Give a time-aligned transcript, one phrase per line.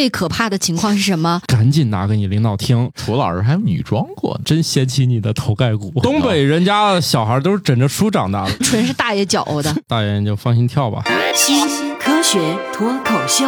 [0.00, 1.42] 最可怕的情况是什么？
[1.46, 4.40] 赶紧拿给你领导听，楚老师还女装过。
[4.46, 5.90] 真掀起你的头盖骨。
[6.00, 9.76] 东北人家的小孩都是枕着书长大的， 纯是大爷搅和的。
[9.86, 11.04] 大爷你就放心跳吧。
[11.34, 11.68] 新
[11.98, 12.40] 科学
[12.72, 13.44] 脱口秀，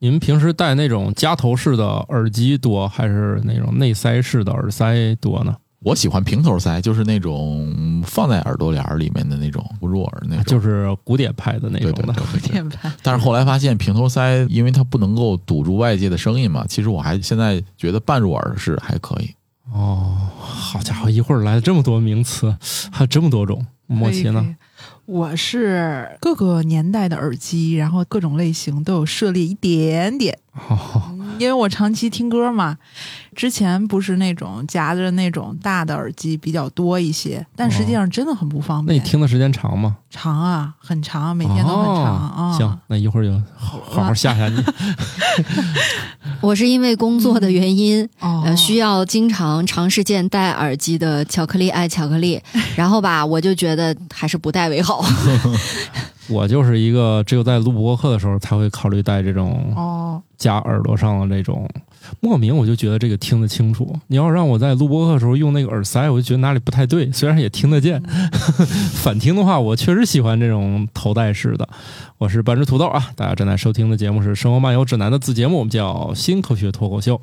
[0.00, 5.54] 你们平时戴那种夹头式的耳机多，还是那种内塞式的耳塞多呢？
[5.84, 10.44] 我喜欢平头塞，就是那种放在耳朵帘儿里面的那种不入耳那种。
[10.44, 12.02] 就是古典派的那种的。
[12.02, 12.52] 对对对对对。
[12.52, 19.30] 电盘但是后来发现平头塞，因为它不能够堵住外界的声音嘛，其实我还现在觉得半入耳式还可以。
[19.72, 22.54] 哦，好家伙，一会儿来了这么多名词，
[22.90, 23.66] 还有这么多种。
[23.86, 24.56] 莫奇呢？
[25.04, 31.02] 我是各个年代的耳机，然后各种类型都有涉猎一点点，哦，
[31.38, 32.76] 因为我长期听歌嘛。
[33.34, 39.08] 之前不是那种夹着那种大的耳机比较多一些，但实际上真的很不方便那你。
[39.08, 39.96] 听的时间长吗？
[40.10, 42.34] 长啊，很长，每天都很长啊。
[42.36, 44.62] 哦行，那一会儿就好好好吓吓你。
[46.42, 52.38] 我是因为工作的原因，哦，呃，需要经常长时间戴耳机的巧克力爱巧克力，
[52.76, 55.02] 然后吧，我就觉得还是不戴为好。
[56.32, 61.68] 我就是一个只有在录播课的时候才会考虑戴这种哦，夹耳朵上的这种。
[62.20, 63.94] 莫名我就觉得这个听得清楚。
[64.08, 67.10] 你要让我在录播课的时候用那个耳塞，我就觉得哪里不太对。
[67.12, 68.02] 虽然也听得见，
[69.02, 71.68] 反听的话，我确实喜欢这种头戴式的。
[72.18, 77.14] 我是半只土豆啊，大家正在收听的节目是《生活漫游指南》的子节目，我们叫《新科学脱口秀》。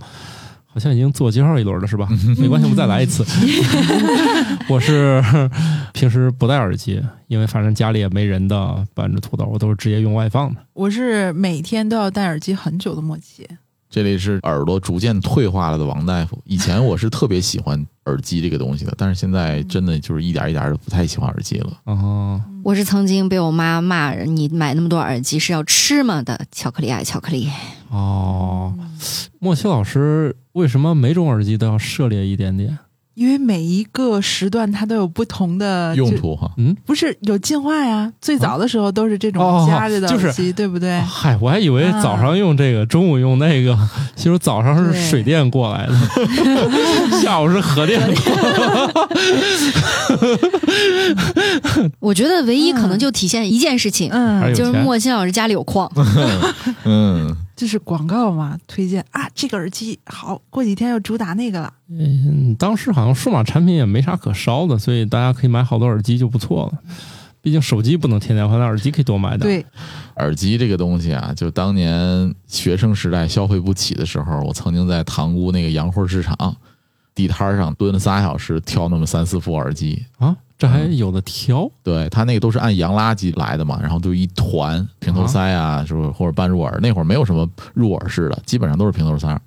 [0.72, 2.08] 好像已经自我介绍一轮了，是吧？
[2.38, 3.26] 没关系，我们再来一次。
[4.70, 5.22] 我是
[5.94, 10.62] 平时不戴耳机，因为反正家里也没人的搬着土豆，我都是直接用外放的。
[10.74, 13.48] 我是每天都要戴耳机很久的默契。
[13.90, 16.40] 这里是耳朵逐渐退化了的王大夫。
[16.46, 21.72] 以前我是特别喜欢耳机这个东西的，但是现在真的就是一点一点的不太喜欢耳机了。
[21.86, 27.50] 哦，我是曾经被我妈骂你买那么多耳机是要吃吗的巧克力爱巧克力。
[27.90, 28.74] 哦，
[29.40, 32.78] 莫西老师为什么每种耳机都要涉猎一点点？
[33.16, 38.10] 因为每一个时段它都有不同的用途哈，嗯，不是有进化呀？
[38.22, 41.02] 最早的时候都是这哦种夹着的就是耳机，对不对？
[41.02, 43.78] 嗨，我还以为早上用这个，中午用那个，
[44.16, 45.94] 其实早上是水电过来的，
[47.22, 49.10] 下午是核电过
[52.00, 55.92] 我觉得唯一可能就体现一件事情，嗯，就是莫西老师家里有矿。
[56.86, 61.74] 嗯，就是广告嘛，推荐啊，这个耳机好，过几天要主打那个了。
[61.90, 66.80] 嗯，当时好像数码产品也没啥可烧的，所以大家可以买好多耳机就不错了。
[67.42, 69.66] 毕竟手机不能天天换，那耳机可以多买点。，对，
[70.16, 76.56] 耳机这个东西啊，就当年学生时代消费不起的时候，我曾经在塘沽那个洋货市场
[77.14, 80.06] 地摊上蹲了仨小时，挑那么三四副耳机。
[80.18, 81.68] 啊，这还有的挑。
[81.82, 86.78] 对他那个都是按洋垃圾来的嘛，然后就一团平头塞啊，是不是或者半入耳？
[86.82, 89.42] 那会儿没有什么入耳式的，基本上都是平头塞。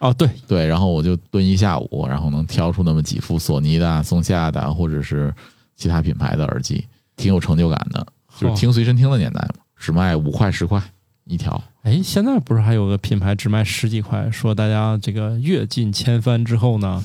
[0.00, 5.34] 哦，对，对，然后我就蹲一下午，然后能挑出那么几副索尼的啊、松下的啊，或者是
[5.74, 6.86] 其他品牌的耳机，
[7.16, 8.06] 挺有成就感的。
[8.38, 10.80] 就是听随身听的年代嘛，只卖五块十块
[11.24, 11.60] 一条。
[11.82, 17.02] 哎，现在不是还有个品牌只卖十几块，说大家这个阅尽千帆之后呢，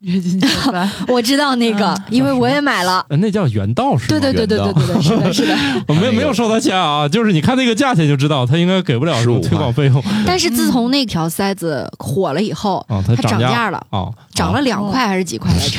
[0.00, 3.04] 月经千帆，我知道那个，因为我也买了。
[3.08, 4.20] 呃那叫原道是吗？
[4.20, 5.56] 对对对对对对对，是的，是的。
[5.88, 10.02] 我没有没有收他钱啊，就是你看那个价钱就知道，他应该给不了什么推广费用。
[10.26, 15.50] 但是自从那条塞子火了以后，啊，它它涨价价了，哦，涨了两块还是几块？
[15.50, 15.78] 来着？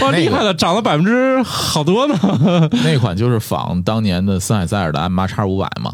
[0.06, 2.14] 哇，厉害了，涨了百分之好多呢。
[2.84, 5.92] 那款就是仿当年的森海塞尔的 M 八叉五百嘛，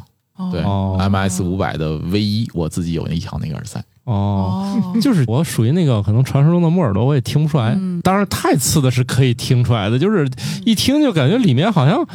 [0.51, 3.83] 对、哦 m S 五百的 V 一，我自己有那一条那个耳塞。
[4.05, 7.75] 哦，哦，就是我属于那个可能传说中的木耳朵，我也听不出来。
[7.77, 10.29] 嗯当然，太次的是可以听出来的，就是
[10.65, 12.07] 一听就感觉里面好像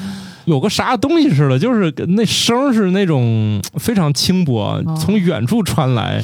[0.46, 6.22] 有个啥东西似的，就是那声是那种非常轻薄，从远处传来。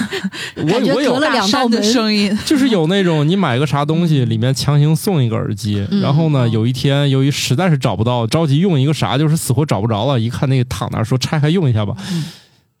[0.56, 1.68] 我我有了两道
[2.10, 11.94] 音， 就是有那种你买个啥东西，里面强行送一个耳机，嗯然后呢，哦有一天由于实在是找不到，着急用一个啥，就是死活找不着了，一看那个躺那儿说拆开用一下吧。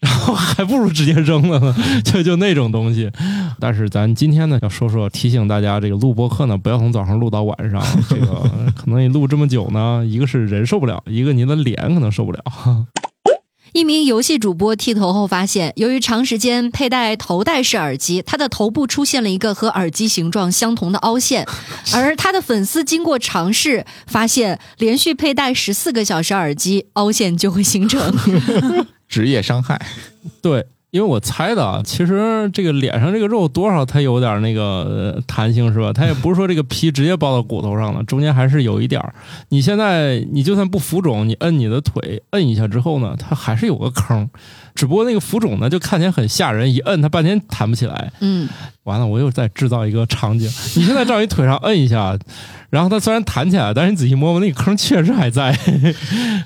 [0.04, 1.74] 然 后还不如直接扔了呢，
[2.04, 3.10] 就就那种东西。
[3.58, 7.82] 但是咱今天呢，要说说提醒大家，这个录播课呢，不要从早上录到晚上。
[8.08, 8.26] 这个
[8.76, 12.44] 可能你录这么久呢，一个是人受不了，一个您的脸可能受不了。
[13.72, 21.44] 一名游戏主播剃头后发现，由于长时间佩戴头戴式耳机，他的头部出现了一个和耳机形状相同的凹陷，
[21.92, 28.14] 而他的粉丝经过尝试，发现连续佩戴十四个小时耳机，凹陷就会形成。
[29.08, 29.80] 职业伤害，
[30.42, 35.92] 对，因为我猜的啊，其实这个脸上这个肉多少它有点那个弹性是吧？
[35.92, 39.14] 它也不是说这个皮直接包到骨头上了，中间还是有一点儿。
[39.50, 44.28] 你现在你就算不浮肿，你摁你的腿摁一下之后呢，它还是有个坑。
[44.74, 48.12] 只不过那个浮肿呢，就看起来很吓人，一摁它半天弹不起来。
[48.20, 48.48] 嗯，
[48.82, 50.48] 完了，我又在制造一个场景。
[50.74, 52.18] 你现在照你腿上摁一下，
[52.70, 55.56] 然后它虽然弹起来，但是你仔细摸摸，那个坑确实还在。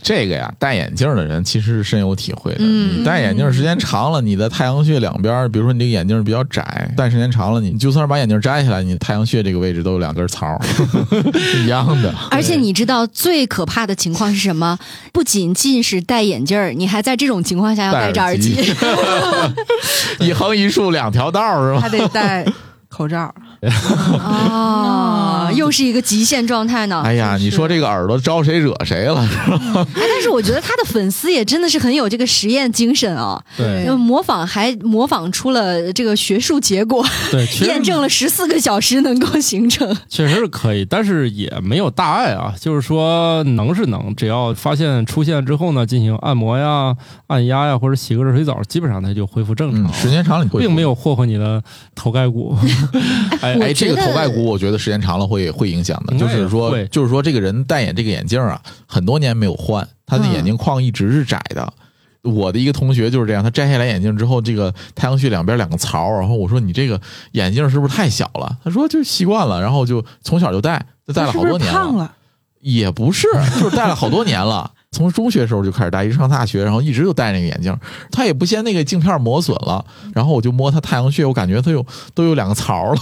[0.03, 2.59] 这个呀，戴眼镜的人其实是深有体会的。
[2.61, 10.61] 嗯你戴眼镜时间长了，你的太阳穴两边，比如说你这个眼镜比较窄，戴时间长了，你就算是把眼镜摘下来，你太阳穴这个位置都有两根槽
[11.65, 12.15] 一样的。
[12.31, 14.79] 而且你知道最可怕的情况是什么？
[15.13, 18.75] 不仅仅是戴眼镜儿，你还在这种情况下要戴着耳机。
[20.21, 21.81] 一横一竖两条道儿是吧？
[21.81, 22.45] 还得戴
[22.89, 23.33] 口罩。
[23.63, 27.03] 哦， 又是一个极限状态呢。
[27.05, 29.21] 哎呀，你说这个耳朵招谁惹谁了？
[29.75, 39.97] 哎，但是我觉得他的粉丝也真的是很有这个实验精神啊，对模仿还模仿出了这个学术结果，对，确实 验证了十四个小时能够形成。
[40.09, 42.55] 确实是可以，但是也没有大碍啊。
[42.61, 46.95] 就是说能是能，只要发现出现之后呢，进行按摩呀、
[47.29, 49.93] 按压呀，或者洗个热水澡，基本上它就恢复正常。
[49.93, 51.63] 时间长了你会并没有霍霍你的
[51.95, 52.57] 头盖骨。
[53.41, 56.17] 哎哎，这个头盖骨，我觉得时间长了会会影响的。
[56.19, 61.73] 就是说会，就是说，这个人戴眼这个眼镜啊，很多年没有换，他的嗯眼镜框一直是窄的。
[62.23, 67.01] 我的一个同学就是这样，他摘下来眼镜之后，这个太阳穴两边两个槽，然后我说你这个
[67.33, 68.59] 眼镜是不是太小了？
[68.65, 72.13] 他说就习惯了，然后就从小就戴，就戴了好多年是不是胖了？
[72.61, 73.29] 也不是，
[73.61, 74.73] 就是戴了好多年了。
[74.91, 77.77] 从中学时候就开始戴，一直上大学，然后一直就戴那个眼镜。
[78.11, 83.01] 他也不嫌那个镜片磨损了，然后我就摸他太阳穴，我感觉他有都有两个槽了。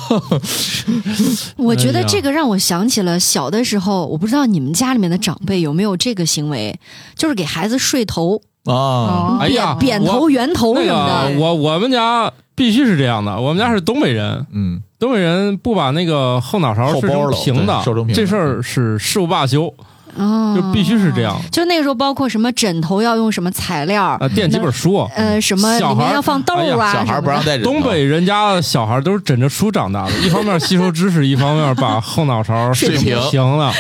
[1.57, 6.79] 我觉得这个让我想起了小的时候，我不知道你们家里面的长辈有没有这个行为，
[7.15, 11.33] 就是给孩子睡头，啊，哎呀扁扁头、圆头那什么的。
[11.33, 19.73] 个我我们家必须是这样的，我们家是东北人，嗯，东北人不把那个后脑勺睡成后包了平的对，瘦成平的这事儿是誓不罢休，
[20.19, 21.37] 哦，就必须是这样。
[21.51, 33.73] 就那个时候，包括什么枕头要用什么材料，啊，垫几本书，呃，什么里面要放豆啊，小孩不让什么的戴枕头东北人家的小孩都是枕着书长大的，一方面吸收知识，一方面把后脑勺睡平平了，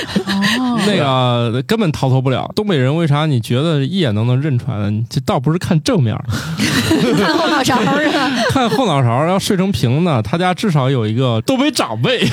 [0.59, 2.51] 哦，那个根本逃脱不了。
[2.55, 5.03] 东北人为啥你觉得一眼都能认出来呢？
[5.09, 6.17] 这倒不是看正面，
[7.17, 8.31] 看后脑勺是吧？
[8.51, 12.27] 看后脑勺要睡成平的，他家至少有一个东北长辈，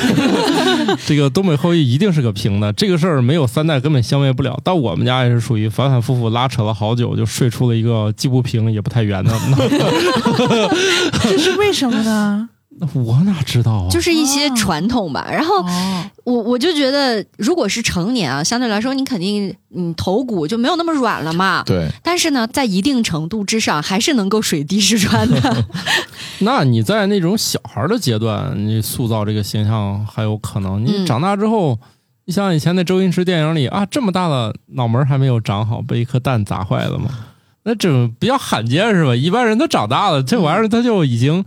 [1.05, 2.73] 这个东北后裔一定是个平的。
[2.73, 4.59] 这个事儿没有三代根本消灭不了。
[4.63, 9.31] 到我们家也是属于反反复复拉扯了好久，就睡出了一个既不平也不太圆的。
[11.21, 12.49] 这是为什么呢？
[12.79, 13.87] 那 我哪知道啊？
[13.91, 15.27] 就是一些传统吧。
[15.31, 21.61] 然后哦，我我就觉得，如果是成年啊，相对来说你肯定你头骨就没有那么软了嘛。
[21.63, 25.65] 对，但是呢，在一定程度之上，还是能够水滴石穿的。
[26.39, 30.83] 那你在那种小孩的阶段，你塑造这个形象还有可能。
[30.83, 31.77] 你嗯长大之后，
[32.25, 37.09] 你像以前那周星驰电影里啊，这么大的脑门还没有长好，被一颗蛋砸坏了吗？
[37.65, 39.15] 那这种比较罕见是吧？
[39.15, 41.43] 一般人都长大了，这玩意儿它就已经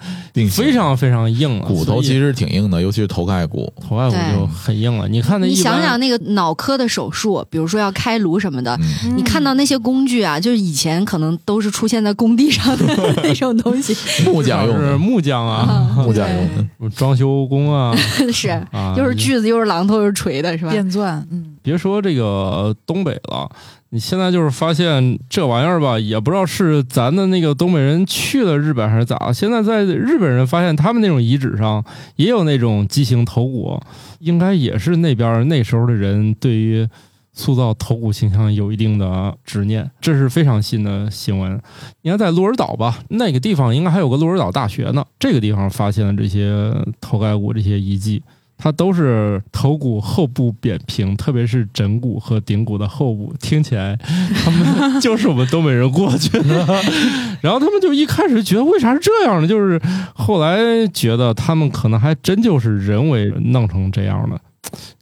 [0.51, 3.71] 非常非常硬了，骨头其实挺硬的，尤其是头盖骨。
[3.87, 5.07] 头盖骨就很硬了。
[5.09, 8.75] 你看那你想想那个脑科的手术，比如说要开颅什么的，
[9.05, 12.85] 嗯，你看到那些工具啊，就是以前可能都是出现在工地上的
[13.23, 16.89] 那种东西，木匠用是的，木匠啊，木匠用的。
[16.97, 17.95] 装修工啊，
[18.33, 20.71] 是啊，又是锯子又是榔头又是锤的，是吧？
[20.71, 23.51] 电钻，嗯，别说这个东北了，
[23.97, 29.33] 你现在就是发现这玩意儿吧，也不知道是咱的那个东北人去了日本还是咋。
[29.33, 31.83] 现在在日本人发现他们那种遗址上
[32.17, 33.81] 也有那种畸形头骨，
[34.19, 36.87] 应该也是那边那时候的人对于
[37.33, 41.59] 塑造头骨形象有一定的执念，这是非常新的新闻。
[42.03, 48.23] 你看在鹿儿岛吧，那个地方应该还有个鹿儿岛大学呢，这个地方发现了这些头盖骨这些遗迹。
[48.59, 53.99] 它都是头骨后部扁平，特别是枕骨和顶骨的后部，听起来
[54.45, 56.67] 他们就是我们东北人过去的。
[57.43, 59.47] 然后他们就一开始觉得为啥是这样呢？
[59.47, 59.81] 就是
[60.15, 64.41] 后来觉得他们可能还真就是人为弄成这样的。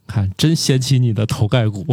[0.07, 1.85] 看，真掀起你的头盖骨，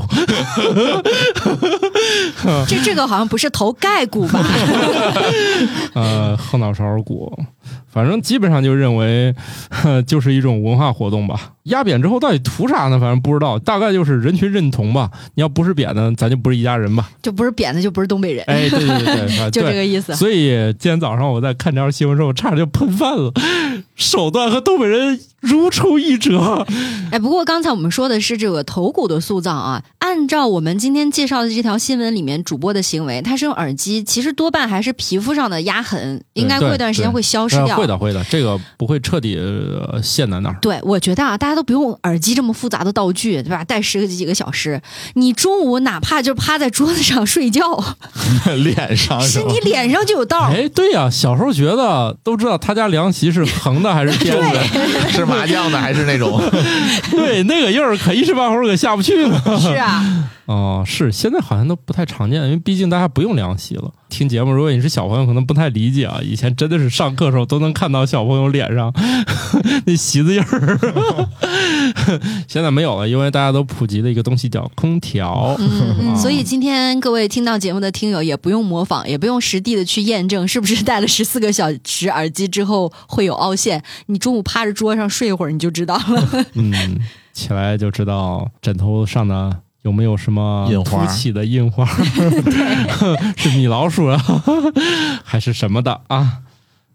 [2.68, 4.44] 这这个好像不是头盖骨吧？
[5.94, 7.32] 呃，后脑勺骨，
[7.92, 9.34] 反正基本上就认为，
[10.08, 11.54] 就是一种文化活动吧。
[11.64, 13.00] 压扁之后到底图啥呢？
[13.00, 15.10] 反正不知道，大概就是人群认同吧。
[15.36, 17.10] 你要不是扁的，咱就不是一家人吧。
[17.22, 20.16] 就不是扁的，就不是东北人，哎，对对对就这个意思。
[20.16, 23.32] 所以今天早上我在看这条新闻的时候，我差点就喷饭了，
[23.96, 26.66] 手段和东北人如出一辙。
[27.12, 37.78] 哎，不过刚才我们说的是这个头骨的塑造啊，按照我们今天介绍的这条新闻里面主播的行为，他是用耳机，其实多半还是皮肤上的压痕，应该过一段时间会消失呃掉。
[37.78, 40.58] 会的会的，这个不会彻底呃陷在那儿。
[40.62, 43.64] 对，我觉得啊，大家都不用耳机这么复杂的道具，对吧？
[43.64, 44.82] 戴十个几个小时，
[45.16, 47.62] 你中午哪怕就趴在桌子上睡觉，
[48.64, 50.50] 脸上是是你脸上就有道。
[50.52, 54.64] 哎，对呀、小时候觉得都知道他家凉席是横的还是偏的，
[55.12, 56.42] 是麻将的还是那种？
[57.12, 59.60] 对，那个印儿可一时半会儿可下不去了。
[59.60, 63.92] 是啊，哦，是，现在好像都不太常见，因为毕竟大家不用凉席了。
[64.12, 66.20] 听节目，如果你是小朋友，可能不太理解啊。
[66.22, 68.94] 以前真的是上课的时候都能看到小朋友脸上
[69.88, 71.30] 那席子印儿，
[72.48, 75.56] 现在没有了，因为大家都普及了一个东西叫空调。
[75.58, 83.82] 嗯嗯，啊所以今天各位听到节目的听友也不用模仿，也不用实地的去验证是不是戴了十四个小时耳机之后会有凹陷。
[84.08, 86.46] 你中午趴着桌上睡一会儿你就知道了。
[86.56, 86.74] 嗯，
[87.32, 91.86] 起来就知道枕头上的有没有什么凸起的印花，
[93.36, 94.18] 是米老鼠啊，
[95.24, 96.40] 还是什么的啊？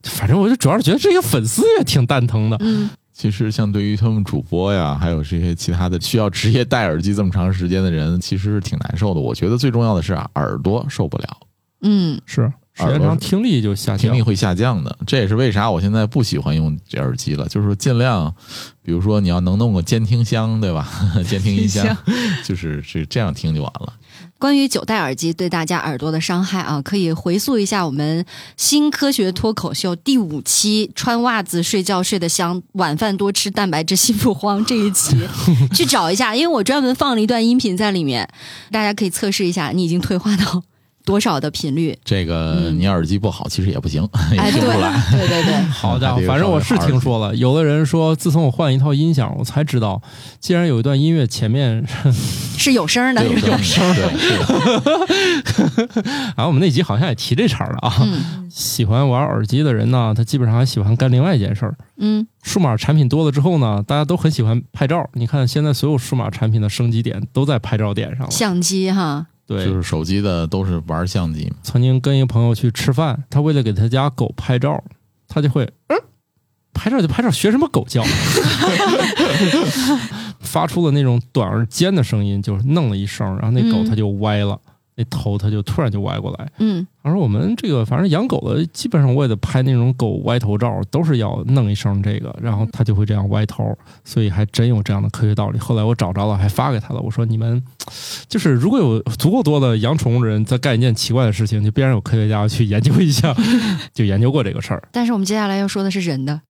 [0.05, 2.57] 反正我就主要是觉得这些粉丝也挺蛋疼的。
[2.61, 9.21] 嗯，其实像对于他们主播呀，还有这些其他的需要职业戴耳机这么长时间的人，其实是挺难受的。
[9.21, 11.27] 我觉得最重要的是啊，耳朵受不了，
[11.83, 14.23] 嗯，是时间长听力就下降听力。
[14.23, 14.99] 会下降的。
[15.07, 18.35] 这也是为啥我现在不喜欢用这耳机了，就是说尽量，
[18.83, 20.89] 比如说你要能弄个监听箱，对吧？
[21.27, 21.97] 监听音箱，
[22.45, 23.95] 就是是这样听就完了。
[24.39, 28.23] 关于九代耳机对大家耳朵的伤害啊，可以回溯一下我们
[28.59, 35.17] 新科学脱口秀第五期“穿袜子睡觉睡得香，晚饭多吃蛋白质心不慌”这一期，
[35.75, 38.29] 去找一下，因为我专门放了一段音频在里面，
[38.71, 40.63] 大家可以测试一下你已经退化到
[41.07, 41.97] 多少的频率。
[42.05, 45.03] 这个嗯你耳机不好，其实也不行，哎，也听对不来。
[45.13, 50.03] 对 对对， 好家伙，反正我是听说了，有的人说，自从我换一套音响，我才知道，
[50.41, 51.87] 既然有一段音乐前面，
[52.59, 53.23] 是有声的。
[53.23, 54.03] 对有声，的
[56.37, 57.95] 啊，我们那集好像也提这茬了啊。
[58.03, 61.77] 嗯喜欢玩耳机的人呢，他基本上还喜欢干另外一件事儿。
[61.99, 65.07] 嗯，数码产品多了之后呢，大家都很喜欢拍照。
[65.13, 68.31] 你看，现在所有数码产品的升级点都在拍照点上了。
[68.31, 71.57] 相机哈，对，就是手机的都是玩相机嘛。
[71.63, 74.83] 曾经跟一个朋友去吃饭，他为了给他家狗拍照，
[75.29, 75.97] 他就会嗯，
[76.75, 78.03] 拍照就拍照，学什么狗叫？
[80.41, 84.59] 发出了那种短而尖的声音，就是弄了一声，然后那狗嗯它就歪了，
[84.97, 86.51] 那头它就突然就歪过来。
[86.59, 95.59] 嗯他说我们这个反正养狗的，基本上我也得拍那种狗歪头照，都是要弄一声这个，然后它就会这样歪头，所以还真有这样的科学道理。
[95.61, 97.01] 后来我找着了，还发给他了。
[97.01, 97.63] 我说你们
[98.29, 103.33] 就是如果有足够多的养宠物的人在干一件奇怪的事情，就必然有科学家去研究一下，
[103.95, 104.83] 就研究过这个事儿。
[104.91, 106.41] 但是我们接下来要说的是人的。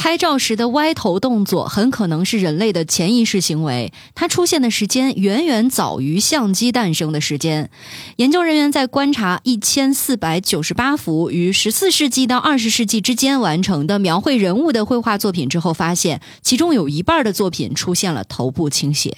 [0.00, 7.70] 拍照时的歪头动作很可能是人类的潜意识行为，它出现的时间远远早于相机诞生的时间。
[8.16, 19.14] 研究人员在观察一千四百九十八幅于十四世纪到二十世纪之间完成的描绘人物的绘画作品之后，发现其中有一半的作品出现了头部倾斜。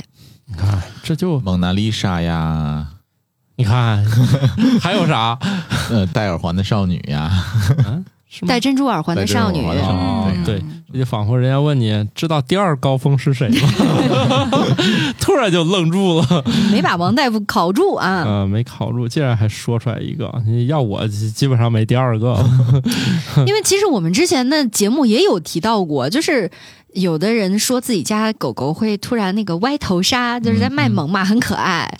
[0.47, 2.89] 你看，这就蒙娜丽莎呀，
[3.55, 4.05] 你看
[4.81, 5.39] 还有啥？
[5.91, 7.31] 呃，戴耳环的少女呀，
[8.47, 9.61] 戴珍珠耳环的少女，
[10.45, 10.63] 对
[10.93, 14.49] 就仿佛人家问你知道第二高峰是谁吗？
[15.19, 16.45] 突然就愣住了。
[16.71, 18.25] 没把王大夫考住啊！
[18.27, 20.31] 呃，没考住，竟然还说出来一个，
[20.67, 22.37] 要我基基本上没第二个。
[23.47, 26.51] 因为其实我们之前的节目也有提到过，就是
[26.93, 31.91] 有的人说自己家狗狗会突然那个歪头杀，就是在卖萌嘛，很可爱。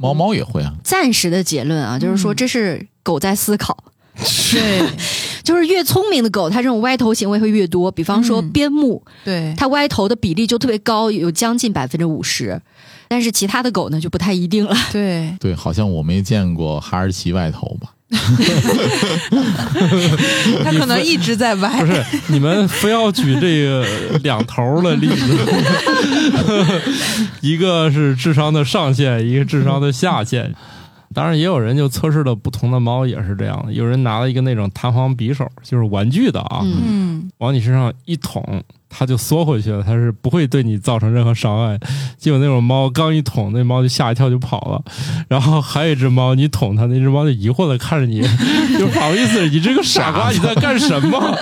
[0.00, 0.72] 猫猫也会啊。
[0.82, 3.76] 暂时的结论啊，就是说嗯这是狗在思考，
[4.52, 4.82] 对
[5.42, 7.90] 就是越聪明的狗，它这种歪头行为会越多。
[7.90, 12.60] 比方说嗯边牧，对，它歪头的比例就特别高，有将近百分之五十。
[13.08, 14.76] 但是其他的狗呢，就不太一定了。
[14.92, 17.94] 对， 对，好像我没见过哈士奇歪头吧？
[20.64, 21.86] 它可能一直在歪不。
[21.92, 23.84] 是你们非要举这个
[24.22, 25.36] 两头的例子，
[27.40, 30.54] 一个是智商的上限，一个智商的下限。
[31.12, 33.72] 当然，也有人就测试了不同的猫，也是这样的。
[33.72, 36.62] 有人拿了一个那种弹簧匕首，就是玩具的啊，
[37.38, 41.76] 往你身上一捅，它就缩回去了，它是不会对你造成任何伤害。
[42.16, 44.82] 就有那种猫刚一捅，那猫就吓一跳就跑了。
[45.28, 48.22] 然后还有一只猫，你捅它，那只猫就疑惑的看着你，
[48.78, 51.36] 就不好意思，你这个傻瓜，你在干什么？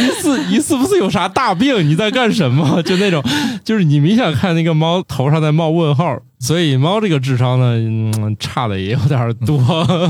[0.00, 1.88] 你是你是不是有啥大病？
[1.88, 2.82] 你在干什么？
[2.82, 3.22] 就那种，
[3.62, 6.18] 就是你明显看那个猫头上在冒问号。
[6.42, 9.62] 所以猫这个智商呢，嗯，差的也有点多。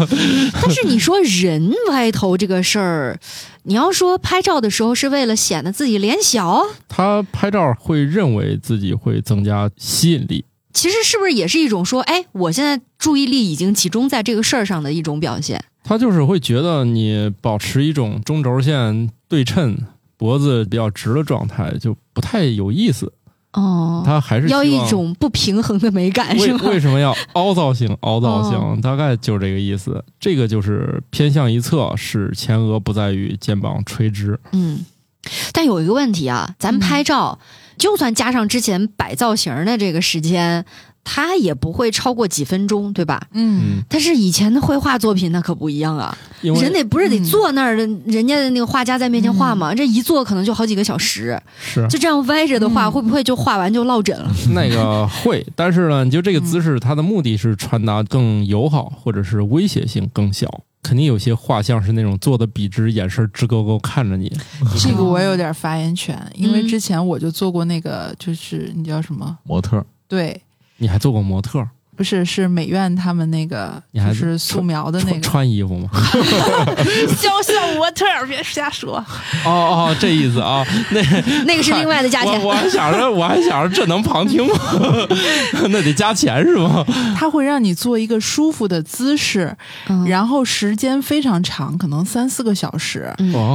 [0.55, 3.21] 但是你说人歪头这个事儿，
[3.65, 10.47] 你要说拍照的时候是为了显得自己脸小，他拍照会认为自己会增加吸引力。
[10.73, 15.63] 其实是不是也是一种说，哎，我现在注意力已经集中在这个事儿上的一种表现？
[15.85, 19.77] 他就是会觉得你保持一种中轴线对称，
[20.17, 23.13] 脖子比较直的状态，就不太有意思。
[23.53, 26.61] 哦，他还是要一种不平衡的美感是为吗？
[26.71, 27.95] 为什么要凹造型？
[28.01, 30.03] 凹造型、哦大概就是这个意思。
[30.19, 34.41] 这个就是偏向一侧，使前额不在于肩膀垂直。
[34.53, 34.85] 嗯，
[35.53, 37.39] 但有一个问题啊，咱们拍照，
[37.77, 40.65] 就算加上之前摆造型的这个时间，
[41.05, 43.27] 它也不会超过几分钟，对吧？
[43.33, 54.31] 嗯，嗯，但是以前的绘画作品那可不一样啊，人得不是得嗯坐那儿的，人家的那个画家在面前画嘛，这一坐可能就好几个小时，是就这样歪着的话，嗯会不会就画完就落枕了？
[54.55, 60.63] 那个会，但是呢，你就这个姿势，它的目的是传达更友好，或者是威胁性更小。
[60.83, 64.29] 肯定有些画像是那种坐的笔直，眼神直勾勾看着你。
[64.77, 69.39] 这个我有点发言权，因为嗯之前我就做过那个，就是你叫什么？
[69.45, 70.43] 模特对，
[70.83, 71.71] 你还做过模特儿，
[72.03, 75.89] 不是是美院他们那个还就是素描的那个穿衣服吗？
[77.17, 78.97] 肖像模特儿，别瞎说。
[79.45, 81.01] 哦哦，这意思啊， 那
[81.45, 82.49] 那个是另外的价钱我。
[82.49, 84.53] 我还想着，我还想着这能旁听吗？
[85.71, 86.85] 那得加钱是吗？
[87.17, 89.57] 他会让你做一个舒服的姿势，
[89.89, 93.15] 嗯然后时间非常长，可能三四个小时。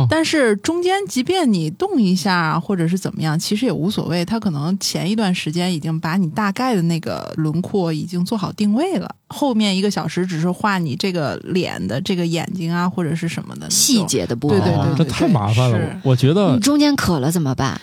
[0.10, 4.24] 但是中间即便你动一下或者是怎么样，其实也无所谓。
[4.24, 14.06] 他可能前一段时间已经把你大概的那个轮廓已经做好定位了，后面一个小时只是画你这个脸的这个眼睛啊或者是什么的细。
[14.06, 16.02] 节的部分，对对对哦这太麻烦了。
[16.04, 17.80] 我觉得你中间渴了怎么办？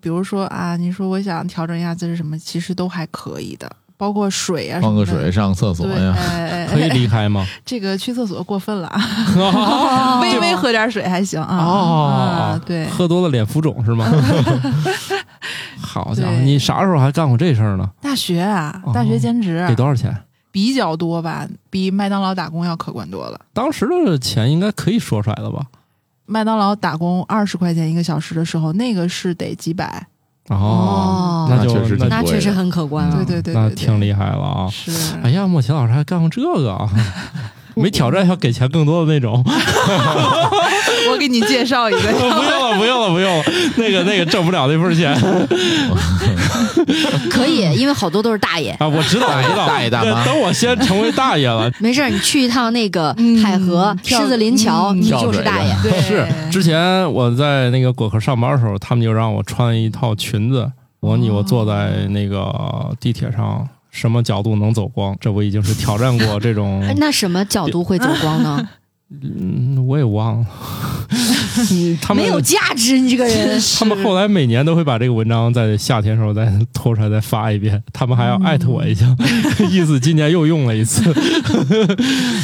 [0.00, 7.46] 比如说啊，你说我想调整一下姿势什么，其实都还可以的，包括水啊什换，个水上厕所，呀，哎哎可以哎离开吗？
[7.64, 11.56] 这个去厕所过分了，啊 微微喝点水还行啊。
[11.56, 14.06] 哦啊，对，喝多了脸浮肿是吗？
[15.80, 17.88] 好家伙，你啥时候还干过这事儿呢？
[18.00, 20.14] 大学啊哦，大学兼职、给多少钱？
[20.50, 23.40] 比较多吧，比麦当劳打工要可观多了。
[23.52, 25.66] 当时的钱应该可以说出来了吧？
[26.26, 30.06] 麦当劳打工二十块钱一个小时的时候，那个是得几百。
[30.48, 33.16] 哦那就那确实那那确实很可观了。
[33.16, 34.68] 对对对那挺厉害了啊！
[34.70, 34.90] 是，
[35.22, 36.88] 哎呀，莫奇老师还干过这个啊！
[37.76, 39.44] 没挑战要给钱更多的那种，
[41.10, 41.98] 我给你介绍一个。
[42.08, 43.44] 不用了，不用了，不用了，
[43.76, 45.14] 那个那个挣不了那份钱
[47.30, 48.70] 可以，因为好多都是大爷。
[48.80, 48.88] 啊！
[48.88, 55.76] 我知道，我知道，大爷大妈等我先成为大爷了，没事，你去一趟那个嗯海河、跳狮子林桥，嗯你就是大爷。
[55.82, 60.70] 对，是之前我在那个果壳上班的时候，他们就让我穿一套裙子，
[61.00, 65.16] 模拟我坐在那个地铁上，什么角度能走光？
[65.20, 68.68] 这我已经是挑战过这种哎 那什么角度会走光呢？
[69.10, 70.46] 嗯，我也忘了。
[71.70, 73.58] 嗯 他们没有价值，你这个人。
[73.78, 79.06] 他们后来每年都会把这个文章在夏天的时候再拖出来再发一遍，他们还要艾特我一下，
[79.70, 81.08] 意思今年又用了一次。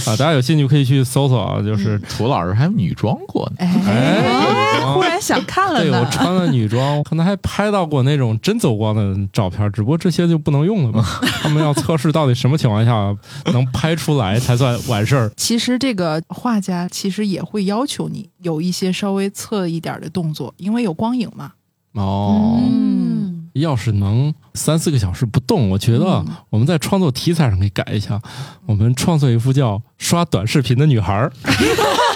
[0.07, 6.05] 啊，大家有兴趣可以去搜索啊，就是涂老师还女装过呢，哎哎，忽然想看了对我。
[6.13, 11.05] 穿了女装，可能还拍到过那种真走光的照片，只不过这些就不能用了嘛。
[11.43, 13.15] 他们要测试到底什么情况下
[13.53, 15.31] 能拍出来才算完事儿。
[15.37, 21.53] 其实这个画家其实也会要求你有一些稍微侧一点的动作，因为有光影嘛。
[21.95, 26.27] 哦，嗯，要是能三四个小时不动，我觉得嗯。
[26.51, 28.21] 我们在创作题材上可以改一下，
[28.67, 31.65] 我们创作一幅叫“刷短视频的女孩儿”，是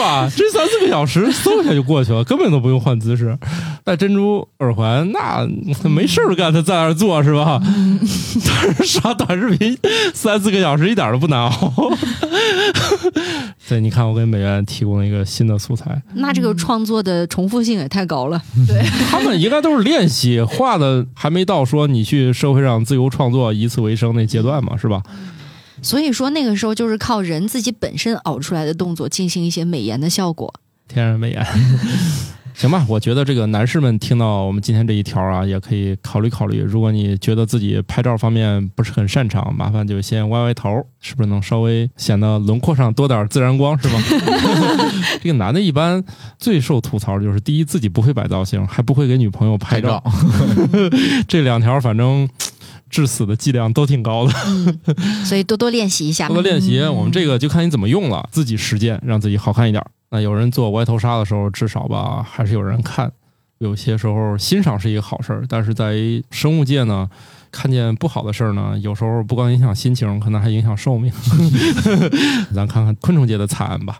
[0.00, 0.28] 吧？
[0.34, 3.38] 这三四个小时嗖一下就过去了，根本都不用换姿势。
[3.84, 5.46] 戴珍珠耳环，那
[5.88, 7.60] 没事儿干，他在那儿坐是吧？
[7.64, 9.76] 但是刷短视频
[10.14, 11.72] 三四个小时一点都不难熬。
[13.68, 16.02] 对，你看，我给美院提供了一个新的素材。
[16.14, 18.42] 那这个创作的重复性也太高了。
[18.66, 25.00] 对，他们应该都是练习画的，还没到说你去社会上自由创作、以此为生那阶段嘛，是吧？
[25.82, 30.52] 所以说那个时候就是靠人自己本身熬出来的动作进行一些美颜的效果。
[30.88, 31.44] 天然美颜。
[32.52, 36.60] 行吧，我觉得这个男士们听到我们今天这一条啊，也可以考虑考虑。
[36.60, 43.98] 如果你觉得自己拍照方面不是很擅长，麻烦就先歪歪头，是不是能稍微显得轮廓上多点自然光，是吧？
[45.22, 46.04] 这个男的一般
[46.38, 50.04] 最受吐槽的就是第一自己不会摆造型，还不会给女朋友拍拍照，
[51.26, 52.28] 这两条反正
[52.90, 54.32] 致死的剂量都挺高的。
[55.24, 56.42] 所以多多练习一下多多。
[56.42, 59.82] 练习，嗯我们这个就看你怎么用了，自己实践，让自己好看一点。
[60.10, 63.10] 那有人做歪头杀的时候，至少吧还是有人看。
[63.58, 65.94] 有些时候欣赏是一个好事儿，但是在
[66.30, 67.08] 生物界呢，
[67.52, 71.12] 看见不好的事儿呢，有时候不光影响心情，可能还影响寿命。
[72.54, 73.98] 咱看看昆虫界的惨案吧。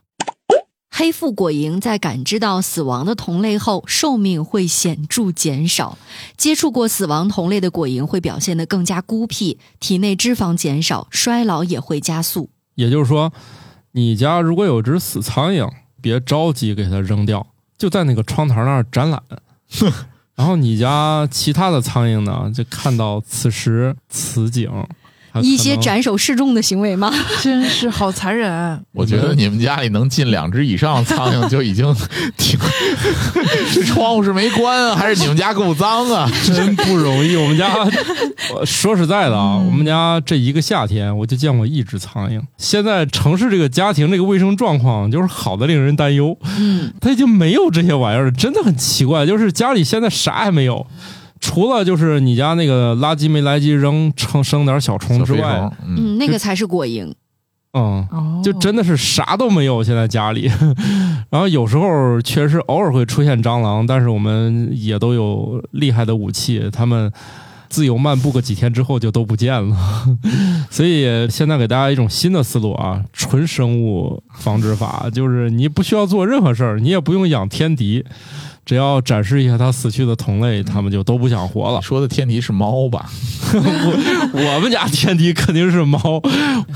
[1.00, 5.96] 黑腹果蝇在感知到死亡的同类后，寿命会显著减少。
[6.36, 12.50] 接触过死亡同类的果蝇会表现得更加孤僻，体内脂肪减少，衰老也会加速。
[12.74, 13.32] 也就是说，
[13.92, 15.66] 你家如果有只死苍蝇，
[16.02, 17.46] 别着急给它扔掉，
[17.78, 19.22] 就在那个窗台那儿展览。
[20.36, 24.70] 然后你家其他的苍蝇呢，就看到此时此景，
[25.42, 27.12] 一些斩首示众的行为吗？
[27.42, 28.80] 真是好残忍。
[28.92, 31.94] 我觉得你们家里能进两只以上苍蝇就已经
[32.36, 32.58] 挺，
[33.72, 36.30] 这窗户是没关啊，还是你们家够脏啊？
[36.44, 37.36] 真不容易。
[37.36, 37.72] 我们家
[38.54, 42.40] 我说实在的啊，我们家这一个夏天我就见过一只苍蝇。
[42.58, 49.24] 现在城市这个家庭这个卫生状况就是好的令人担忧，嗯，它已经没有这些玩意儿了，真的很奇怪。
[49.26, 50.86] 就是家里现在啥也没有，
[51.40, 57.12] 除了就是你家那个垃圾没来及扔，生生点小虫之外嗯，嗯，那个才是果蝇。
[57.72, 58.06] 嗯。
[58.10, 60.50] 哦就真的是啥都没有，现在家里，
[61.28, 67.12] 然后有时候确实偶尔会出现蟑螂，但是我们也都有厉害的武器，他们
[67.68, 69.76] 自由漫步个几天之后就都不见了。
[70.70, 78.02] 所以现在给大家一种新的思路啊，纯生物防治法，就是你不需要做任何事儿，你也不用养天敌，
[78.70, 81.82] 只要展示一下它死去的同类，他们就都不想活了。
[81.82, 83.10] 说的天敌是猫吧？
[83.52, 85.98] 我我们家天敌肯定是猫，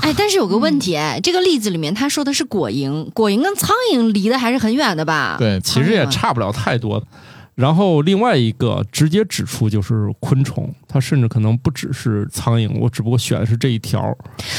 [0.01, 7.01] 哎，但是有个问题，哎，这个例子里面他说的是果蝇，果蝇跟苍蝇离得还是很远的吧？，对，其实也差不了太多。
[7.53, 14.13] 然后另外一个直接指出就是昆虫，它甚至可能不只是苍蝇，我只不过选的是这一条。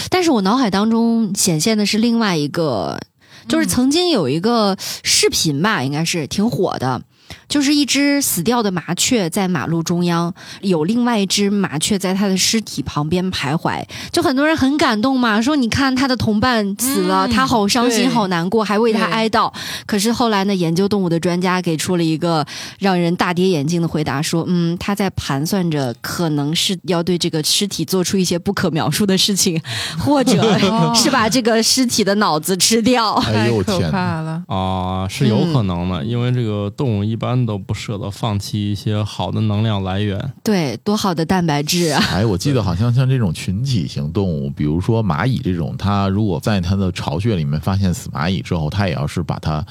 [0.09, 2.99] 但是我脑海当中显现的是另外一个，
[3.47, 7.03] 就是曾经有一个视频吧，应该是挺火的。
[7.49, 19.53] 就是一只死掉的麻雀在马路中央，有另外一只麻雀在它的尸体旁边徘徊，就很多人很感动嘛，说你看他的同伴死了，嗯他好伤心好难过，还为他哀悼。
[19.87, 22.45] 可是后来呢，研究动物的专家给出了一个
[22.79, 29.61] 让人大跌眼镜的回答，说，嗯，他在盘算着可能是要对这个尸体做出一些不可描述的事情，
[29.99, 30.59] 或者
[30.95, 33.15] 是把这个尸体的脑子吃掉。
[33.15, 33.91] 哎呦太可天哪！
[33.91, 34.43] 怕了。
[34.49, 40.33] 啊，是有可能的，因为这个动物一般都不舍得放弃一些好的能量来源。
[40.45, 42.01] 对，多好的蛋白质啊！
[42.13, 49.65] 哎，我记得好像像这种群体型动物，比如说蚂蚁这种，它如果在它的巢穴里面发现死蚂蚁之后，它也要是把它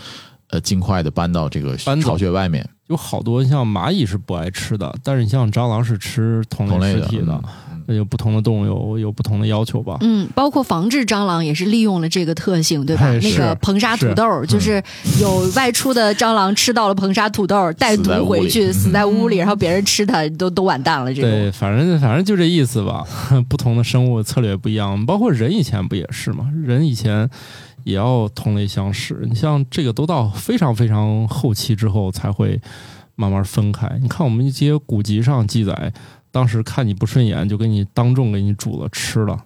[0.49, 7.41] 呃尽快的搬到这个搬巢穴外面有好多像蚂蚁是不爱吃的，但是你像蟑螂是吃同同类尸体的
[7.87, 9.97] 有不同的动物有有不同的要求吧。
[10.01, 13.05] 嗯，包括防治蟑螂也是利用了这个特性，对吧？
[13.05, 14.81] 哎那个硼砂土豆就是
[15.19, 21.13] 有外出的蟑螂吃到了硼砂土豆，带毒回去，死死在屋里，然后别人吃它都都完蛋了。
[21.13, 23.03] 这种对，反正反正就这意思吧。
[23.49, 26.49] 不同的生物策略不一样，包括人以前不也是吗？
[26.63, 27.29] 人以前
[27.83, 29.25] 也要同类相食。
[29.29, 32.59] 你像这个都到非常非常后期之后才会
[33.15, 33.89] 慢慢分开。
[34.01, 35.93] 你看我们一些古籍上记载，
[36.35, 39.45] 当时看你不顺眼，就给你当众给你煮了吃了。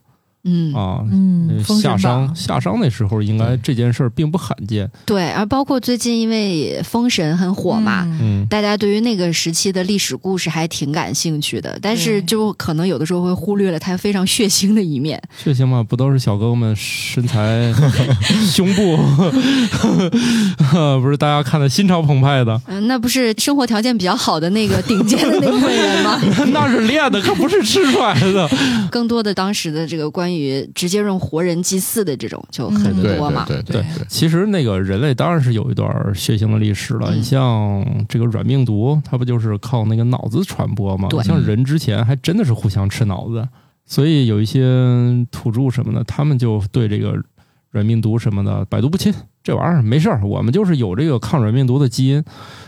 [0.50, 1.04] 嗯，啊。
[1.12, 8.04] 嗯夏商夏商那时候应该这件事儿并不罕见，对，而包括最近因为《封神》很火嘛。
[8.06, 15.22] 嗯嗯，大家对于那个时期的历史故事还挺感兴趣的，但是就可能有的时候会忽略了它非常血腥的一面。
[15.38, 17.74] 血腥嘛，不都是小哥哥们身材、
[18.52, 18.98] 胸部，
[21.02, 26.20] 不是大家看的心潮澎湃的，嗯，那不是生活条件比较好的那个顶尖的那部分人吗？
[26.54, 28.50] 那是练的，可不是吃出来的。
[28.90, 30.39] 更多的当时的这个关于
[30.74, 33.46] 直接用活人祭祀的这种就很多嘛。
[33.48, 37.12] 对对对对，其实那个人类当然是有一段血腥的历史了。
[37.12, 41.10] 嗯你像这个软病毒，它不就是靠那个脑子传播吗？
[41.10, 43.48] 对像人之前还真的是互相吃脑子，
[43.86, 44.62] 所以有一些
[45.32, 47.16] 土著什么的，他们就对这个
[47.72, 49.14] 软病毒什么的百毒不侵。
[49.44, 52.24] 这玩意儿没事儿，我们就是有这个抗软病毒的基因。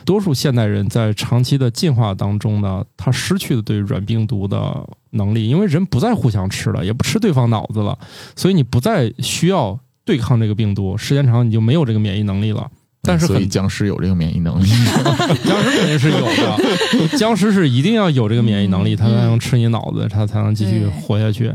[0.06, 7.98] 多数现代人在长期的进化当中呢，他失去了对软病毒的能力，因为人不再互相吃了，也不吃对方脑子了，
[8.36, 12.68] 所以你不再需要对抗这个病毒，时间长你就没有这个免疫能力了。
[13.04, 14.68] 但是很所以僵尸有这个免疫能力，
[15.44, 21.52] 僵尸肯定是有的，僵尸是一定要有这个免疫能力，它才能吃你脑子，它才能继续活下去。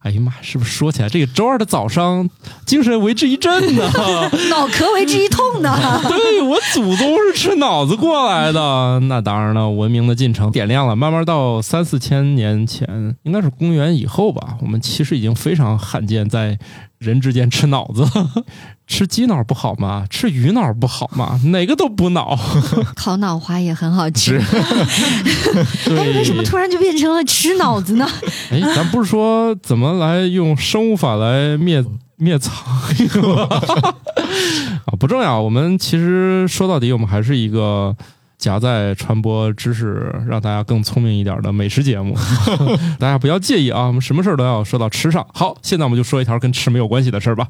[0.00, 2.30] 哎呀妈，是不是说起来这个周二的早上，
[2.64, 3.82] 精神为之一振呢？
[4.48, 5.76] 脑壳为之一痛呢。
[6.08, 9.00] 对我祖宗是吃脑子过来的。
[9.00, 16.56] 那当然了，文明的进程点亮了，慢慢到三四千年前，应该是公元以后吧，我们其实已经非常罕见在
[16.98, 18.06] 人之间吃脑子。
[18.88, 20.06] 吃鸡脑不好吗？
[20.08, 21.38] 吃鱼脑不好吗？
[21.46, 22.38] 哪个都补脑。
[22.96, 24.40] 烤脑花也很好吃，
[25.84, 28.08] 对，哎，为什么突然就变成了吃脑子呢？
[28.50, 31.84] 哎，咱不是说怎么来用生物法来灭
[32.16, 32.54] 灭苍
[32.94, 33.46] 蝇吗？
[34.86, 35.38] 啊，不重要。
[35.38, 37.94] 我们其实说到底，我们还是一个
[38.38, 42.16] 夹在传播知识，让大家更聪明一点的美食节目。
[42.98, 45.26] 大家不要介意啊，我们什么事儿都要说到吃上。
[45.34, 47.48] 好，现在我们就说一条跟吃没有关系的事儿吧。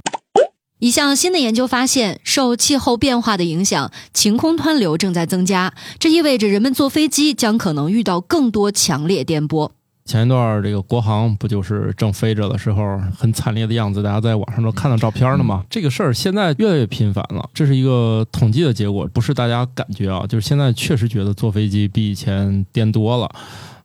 [0.80, 9.70] 一项新的研究发现，受气候变化的影响，晴空湍流正在增加，这意味着人们坐飞机将可能遇到更多强烈颠簸。
[10.08, 15.62] 前一段这个国航不就是正飞着的时候很惨烈的样子，大家在网上都看到照片了吗？
[15.68, 23.30] 这个事儿现在越来越频繁了，这是一个统计的结果，不是大家感觉啊，就是现在确实觉得坐飞机比以前颠多了。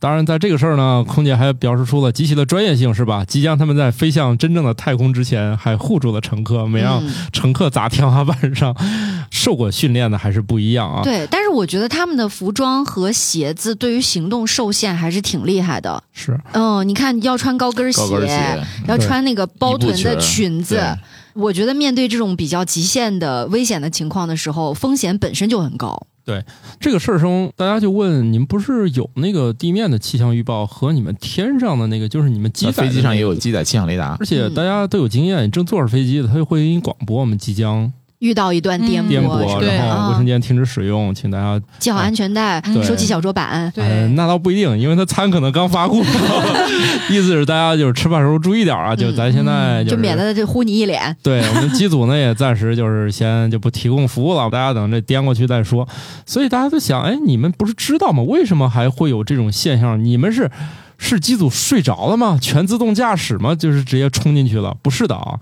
[0.04, 3.24] 当然，在这个事儿呢，空姐还表示出了极其的专业性，是吧？
[3.24, 8.76] 即将他们在飞向真正的太空之前，还护住了乘客，没让嗯乘客砸天花板上。
[9.32, 11.04] 受过训练的还是不一样啊。
[11.04, 16.04] 对，但是我觉得他们的服装和鞋子对于行动受限还是挺厉害的。
[16.12, 20.84] 是，嗯，你看要穿高跟鞋，跟鞋，要穿那个包臀的裙子。
[21.32, 26.08] 我觉得面对这种比较极限的危险的情况的时候，风险本身就很高。
[26.80, 37.92] 这个事儿中，大家就问你们不是有那个地面的气象预报和你们天上的那个，就是你们机飞机上也有机载气象雷达而，且大家都有经验，你正坐着飞机的，他就会给你广播我们即将
[38.24, 41.62] 遇到一段颠簸，嗯颠簸，然后卫生啊，间停止使用，请大家。
[41.80, 43.70] 系好安全带，收起小桌板。
[43.76, 46.00] 对呃那倒不一定，因为他餐可能刚发过，
[47.12, 51.14] 意思是大家就是吃饭时候注意点啊，就咱现在就免得这呼你一脸。
[51.22, 55.86] 对我们机组呢也暂时就是先就不提供服务了，大家等这颠过去再说。
[56.26, 58.24] 所以大家都想，哎，你们不是知道吗？
[58.24, 60.02] 为什么还会有这种现象？
[60.02, 60.50] 你们是
[60.98, 62.38] 是机组睡着了吗？
[62.42, 63.54] 全自动驾驶吗？
[63.54, 64.74] 就是直接冲进去了？
[64.82, 65.38] 不是的啊。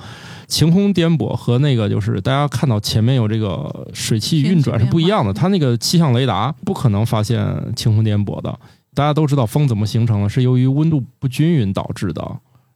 [0.51, 7.41] 晴空颠簸和那个就是大家看到前面有这个水汽运转是不一样的，它那个气象雷达不可能发现
[7.73, 8.59] 晴空颠簸的。
[8.93, 12.21] 大家都知道风怎么形成的，是由于温度不均匀导致的，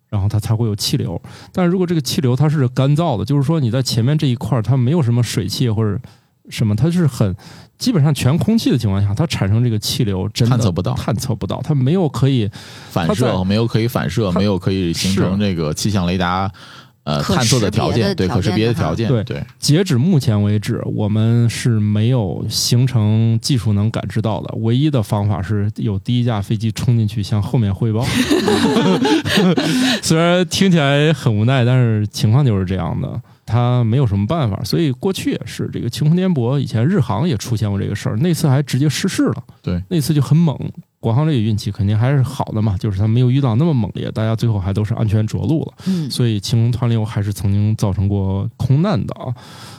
[0.07, 1.21] 然后它才会有气流。
[1.51, 5.99] 但是如果这个气流它是干燥的，就是说你在前面这一块儿它没有什么水汽或者
[6.47, 7.35] 什么，它是很
[7.77, 12.49] 基本上全空气的情况下，它产生这个气流真的探测不到探测不到，它没有可以
[12.89, 16.49] 反射没有可以反射，没有可以形成这个气象雷达
[17.05, 24.53] 呃探测的条件，对可识别的条件，对对，截止目前为止，我们是没有形成技术能感知到的。
[24.57, 28.05] 唯一的方法是有第一架飞机冲进去向后面汇报。
[30.03, 33.21] 虽然听起来很无奈，但是情况就是这样的。
[33.47, 39.43] 他没有什么办法，所以过去也是这个晴空颠簸，以前日航也出现过这个事儿，那次还直接失事了。
[39.61, 40.57] 对，那次就很猛。
[40.99, 45.73] 国航这个运气肯定还是好的嘛，就是他没有遇到那么猛烈，大家最后还都是安全着陆了。
[45.88, 49.34] 嗯，所以晴空湍流还是曾经造成过空难的啊。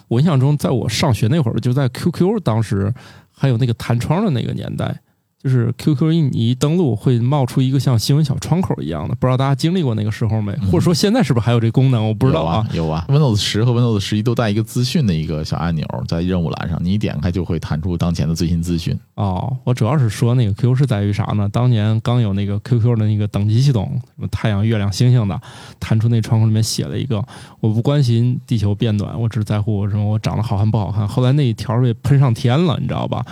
[0.09, 2.95] 我印象中，在我上学那会儿，就在 QQ 当时
[3.33, 5.01] 还有那个弹窗的那个年代，
[5.47, 10.53] 就是 QQ 一你一登录会冒出一个像新闻小窗口一样的，不知道大家经历过那个时候没？
[10.57, 12.05] 或者说现在是不是还有这功能？
[12.05, 13.07] 我不知道有啊，有啊。
[13.09, 18.99] Windows 十和 Windows 十一都带一个资讯的一个小按钮，在任务栏上，你一点开就会弹出当前的最新资讯。
[19.15, 21.49] 哦，我主要是说那个 QQ 是在于啥呢？
[21.53, 25.41] 当年刚有那个 QQ 的那个等级系统，什么太阳、月亮、星星的，
[25.79, 27.25] 弹出那窗口里面写了一个，
[27.61, 31.07] 我不关心地球变暖，我只在乎什么我长得好看不好看。
[31.07, 33.25] 后来那一条被喷上天了，你知道吧？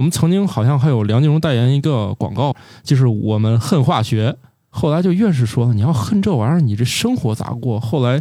[0.00, 4.34] 我们曾经好像还有梁静茹代言一个广告，就是我们恨化学。
[4.70, 7.78] 后来就越是说你要恨这玩意儿，你这生活咋过？
[7.78, 8.18] 后来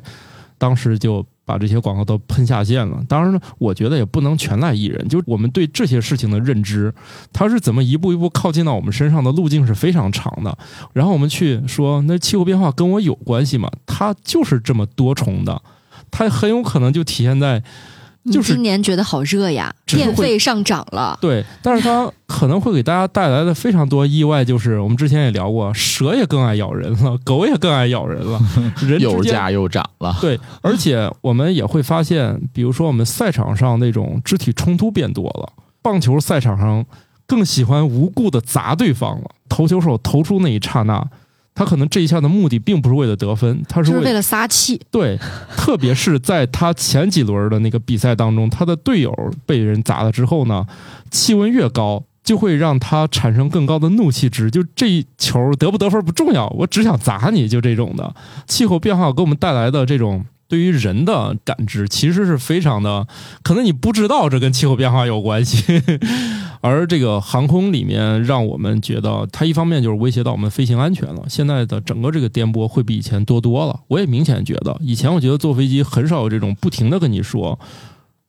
[0.57, 3.01] 当时就把这些广告都喷下线了。
[3.07, 6.93] 当然了，我觉得也不能全赖艺人，就我们对这些事情的认知，
[7.31, 10.57] 它是怎么一步一步靠近到我们身上的路径是非常长的。
[10.91, 13.71] 然后我们去说，那气候变化跟我有关系吗？
[13.85, 15.61] 它就是这么多重的，
[16.11, 17.63] 它很有可能就体现在
[18.25, 21.17] 就是今年觉得好热呀，电费上涨了。
[21.21, 28.39] 对，但是它可能会给大家带来的非常多意外，就是我们之前也聊过，蛇也更爱咬人了，狗也更爱咬人了，
[28.81, 36.85] 人油价又涨了，对，而且我们也会发现，比如说我们赛场上那种肢体冲突变多了，棒球赛场上
[37.25, 39.29] 更喜欢无故的砸对方了。
[39.47, 41.03] 投球手投出那一刹那，
[41.59, 45.19] 他可能这一下的目的并不是为了得分，他是为是为了撒气，对，
[45.57, 49.13] 特别是在他前几轮的那个比赛当中，他的队友
[49.45, 50.65] 被人砸了之后呢，
[51.11, 54.49] 气温越高，就会让他产生更高的怒气值。
[54.49, 58.15] 就这一球得不得分不重要，我只想砸你，就这种的。
[58.47, 60.23] 气候变化给我们带来的这种。
[60.49, 63.07] 对于人的感知，其实是非常的，
[63.43, 65.81] 可能你不知道这跟气候变化有关系，
[66.59, 71.23] 而这个航空里面让我们觉得，它一方面就是威胁到我们飞行安全了。
[71.29, 73.79] 现在的整个这个颠簸会比以前多多了。
[73.87, 77.57] 我也明显觉得，以前我觉得坐飞机很少有这种不停的跟你说，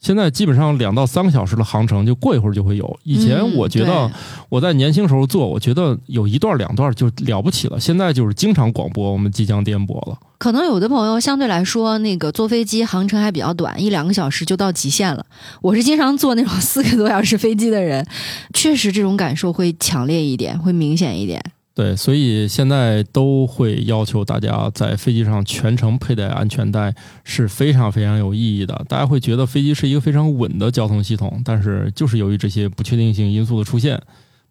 [0.00, 2.98] 现在基本上两到三个小时的航程，就过一会儿就会有。
[3.04, 4.10] 以前嗯我觉得
[4.48, 10.18] 我在年轻时候坐，我觉得有一段两段就了不起了，现在就是经常广播我们即将颠簸了。
[10.38, 15.26] 可能有的朋友相对来说，那个坐飞机航程还比较短，一两个小时就到极限了。
[15.60, 18.06] 我是经常坐那种四个多小时飞机的人，
[18.54, 21.42] 确实这种感受会强烈一点，会明显一点。
[21.80, 28.84] 对，所以现在都会要求大家在飞机上全程佩戴安全带是非常非常有意义的。
[28.86, 33.98] 大家会觉得飞机是一个非常稳的交通系统，但是就是由于这些不确定性因素的出现，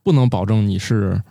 [0.02, 1.22] 不能保证你是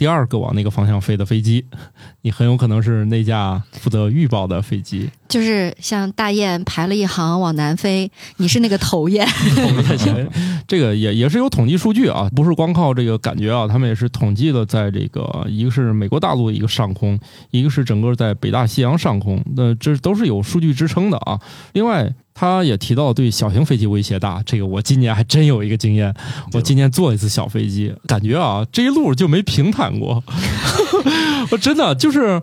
[0.00, 1.62] 第二个往那个方向飞的飞机，
[2.22, 5.10] 你很有可能是那架负责预报的飞机。
[5.28, 9.28] 就是像大雁排了一行往南飞，你是那个头雁。
[10.66, 21.38] 这个也也是有统计数据啊，不是光靠这个感觉啊，他们也是统计了，在这个一个是美国大陆的一个上空，一个是整个在北大西洋上空，那这都是有数据支撑的啊。
[21.74, 26.14] 另外，他也提到对小型飞机威胁大，这个我今年还真有一个经验，
[26.54, 30.24] 我今年坐一次小飞机，感觉啊这一路就没平坦过，
[31.52, 32.40] 我真的就是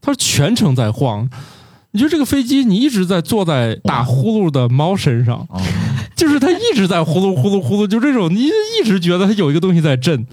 [0.00, 1.30] 它全程在晃。
[1.92, 5.60] 你就这个飞机，你一直在坐在打呼噜的猫身上，哦，
[6.14, 10.26] 就是它一直在呼噜呼噜呼噜，就这种，你一直觉得它有一个东西在震。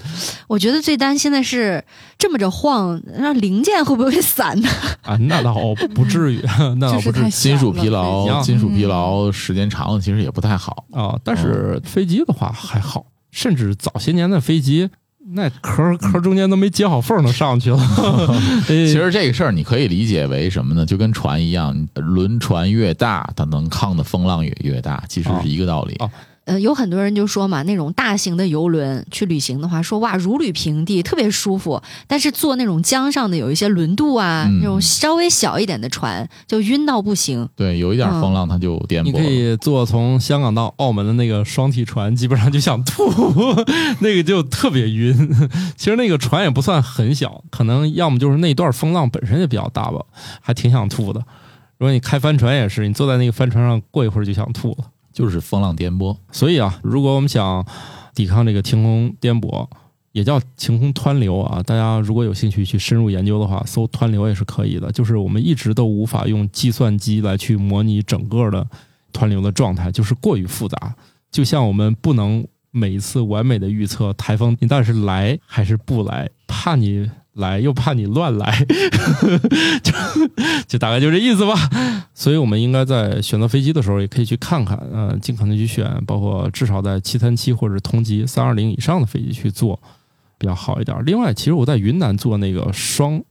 [0.47, 1.83] 我觉得最担心的是
[2.17, 4.69] 这么着晃，那零件会不会散呢？
[5.01, 5.55] 啊，那倒
[5.95, 6.39] 不至于，
[6.77, 10.85] 那倒不至于金属疲劳，金属疲劳时间长了其实也不太好。
[10.91, 11.17] 啊。
[11.23, 14.89] 但是飞机的话还好，甚至早些年的飞机，
[15.33, 17.77] 那壳壳中间都没接好缝儿都上去了。
[18.65, 20.85] 其其实这个事儿你可以理解为什么呢？
[20.85, 25.95] 就跟船一样，轮船越大，它能抗的风浪也越大，其实是一个道理。
[25.99, 26.09] 哦
[26.47, 31.81] 呃，有很多人就说嘛，那种大型的游轮去旅行的话，说哇如履平地，特别舒服。
[32.07, 37.47] 但是坐那种江上的有一些轮渡啊，嗯那种稍微小一点的船，就晕到不行。
[37.53, 39.21] 对，有一点风浪它就颠簸你可。
[39.21, 43.03] 以坐从香港到澳门的那个双体船，基本上就想吐，
[43.99, 45.13] 那个就特别晕。
[45.75, 49.99] 其实那个船也不算很小，可能要么就是那段风浪本身就比较大吧，
[50.41, 51.19] 还挺想吐的。
[51.77, 54.85] 如果你开帆船也是，你坐在那个帆船上，过一会儿就想吐了。
[55.17, 56.15] 就是风浪颠簸。
[56.31, 57.65] 所以啊，如果我们想
[58.13, 59.67] 抵抗这个晴空颠簸，
[60.11, 64.91] 也叫晴空湍流啊，大家如果有兴趣去深入研究的话，搜湍流也是可以的。
[64.91, 68.67] 就是我们一直都无法用计算机来去模拟整个的
[69.11, 70.95] 湍流的状态，就是过于复杂。
[71.31, 78.65] 就像我们不能每一次完美的预测台风你到底是来还是不来，怕你来又怕你乱来，
[79.83, 79.93] 就
[80.67, 81.53] 就大概就这意思吧。
[82.13, 89.79] 所以我们应该在选择飞机的时候，也可以去看看，呃，尽可能去选，包括至少在七三七或者同级三二零以上的飞机去做，
[90.37, 90.97] 比较好一点。
[91.05, 93.21] 另外，其实我在云南做那个双，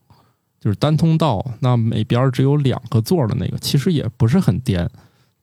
[0.60, 4.88] 就是单通道，那每边只有两个座的那个，其实也不是很颠。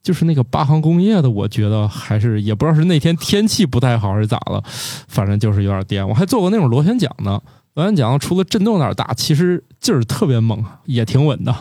[0.01, 4.61] 就是那个八航工业的，我觉得还是也不知道是那天天气不太好还是咋了，
[5.07, 6.05] 反正就是有点颠。
[6.05, 7.41] 我还做过那种螺旋桨呢，
[7.75, 11.53] 螺旋桨除了震动有点大，其实劲儿特别猛，也挺稳的。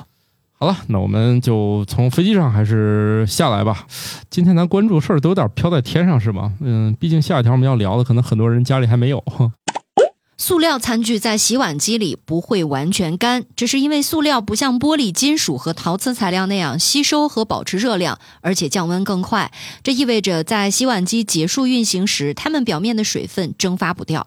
[0.53, 3.87] 好了，那我们就从飞机上还是下来吧。
[4.31, 6.53] 今天咱关注的事儿都有点飘在天上，是吧？
[6.61, 9.25] 嗯，毕竟下一条我们要聊的，可能很多人家里还没有。
[10.39, 19.53] 塑料餐具在洗碗机里不会完全干，这是因为塑料不像玻璃、金属和陶瓷材料那样吸收和保持热量，而且降温更快。
[19.83, 24.27] 这意味着在洗碗机结束运行时，它们表面的水分蒸发不掉。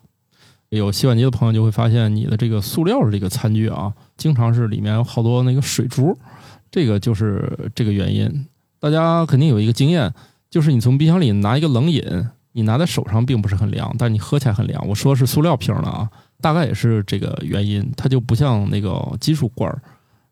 [0.70, 6.18] 有洗碗机的朋友就会发现，你的这个塑料的这个餐具啊，经常是里面有好多那个水珠，
[6.70, 8.46] 这个就是这个原因。
[8.80, 10.14] 大家肯定有一个经验，
[10.50, 12.04] 就是你从冰箱里拿一个冷饮，
[12.52, 14.86] 你拿在手上并不是很凉，但你喝起来很凉。
[14.88, 16.10] 我说是塑料瓶的啊，
[16.42, 19.82] 大概也是这个原因，它就不像那个金属罐儿，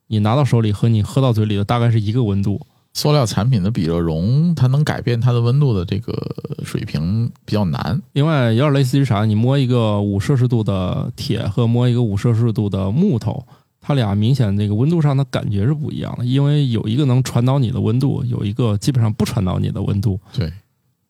[0.08, 2.60] 你拿到手里和你喝到嘴里的大概是一个温度。
[2.94, 6.14] 塑料产品的比热容，它能改变它的温度的这个
[6.64, 8.00] 水平比较难。
[8.14, 9.26] 另外有点类似于啥？
[9.26, 13.46] 你摸一个五摄氏度的铁和摸一个五摄氏度的木头，
[13.82, 20.20] 它俩明显那个温度上的感觉是不一样的，因为有一个能传导你的温度，有一个基本上不传导你的温度。
[20.32, 20.54] 对，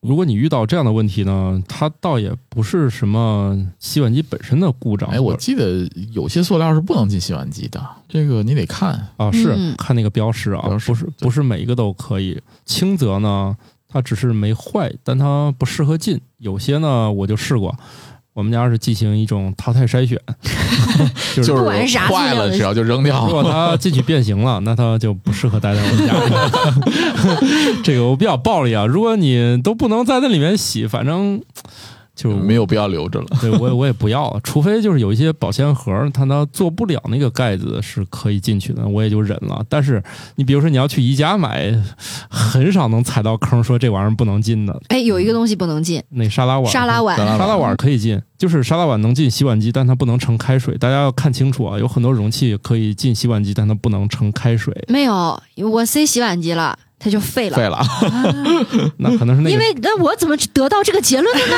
[0.04, 5.08] 如果你遇到这样的问题呢，它倒也不是什么洗碗机本身的故障。
[5.08, 9.08] 哎，我记得有些塑料是不能进洗碗机的，这个你得看。
[9.16, 12.38] 啊，是、嗯看那个标识啊，不是不是每一个都可以。
[12.66, 13.56] 轻则呢，
[13.88, 17.74] 它只是没坏，但它不适合进；有些呢，我就试过，
[18.34, 20.18] 我们家是进行一种淘汰筛选，
[21.34, 23.32] 就是就是不管啥坏了，的只要就扔掉如。
[23.32, 27.78] 果它进去变形了，那它就不适合待在我们家里。
[27.84, 31.40] 这个我比较暴力啊，如果你都不能在那里面洗，反正
[32.14, 33.26] 就没有必要留着了。
[33.40, 39.64] 对我也我也不要了，除非就是有一些保鲜盒，它呢做不了那个盖子是可以进去的，我也就忍了。
[39.68, 40.02] 但是
[40.36, 41.74] 你比如说你要去宜家买，
[42.28, 44.80] 很少能踩到坑说这玩意儿不能进的。
[44.88, 47.16] 哎，有一个东西不能进，那沙拉碗，沙拉碗。
[47.16, 50.76] 沙拉碗可以进，就是沙拉碗能进洗碗机，但它不能盛开水。
[50.78, 54.72] 大家要看清楚啊，有很多容器可以进洗碗机，但它不能盛开水。
[54.88, 57.56] 没有，我塞洗碗机了，它就废了。
[57.56, 57.78] 废了。
[58.96, 61.56] 那可能是那个因为那我怎么得到这个结论的呢？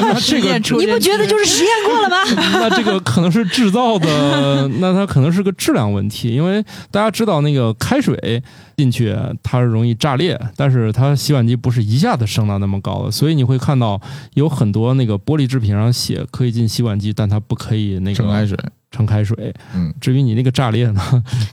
[0.14, 2.16] 那这个 你不觉得就是实验过了吗？
[2.52, 8.40] 那这个可能是制造的，那它可能是个质量问题，因为大家知道那个开水
[8.76, 14.00] 进去它是容易炸裂，但是它洗碗机不是一下子升到那么高的，所以你会看到
[14.34, 18.56] 有很多那个玻璃制品上写可以进洗碗机，但它不可以那个盛开水，
[18.96, 19.52] 盛开水。
[19.74, 21.02] 嗯，至于你那个炸裂呢？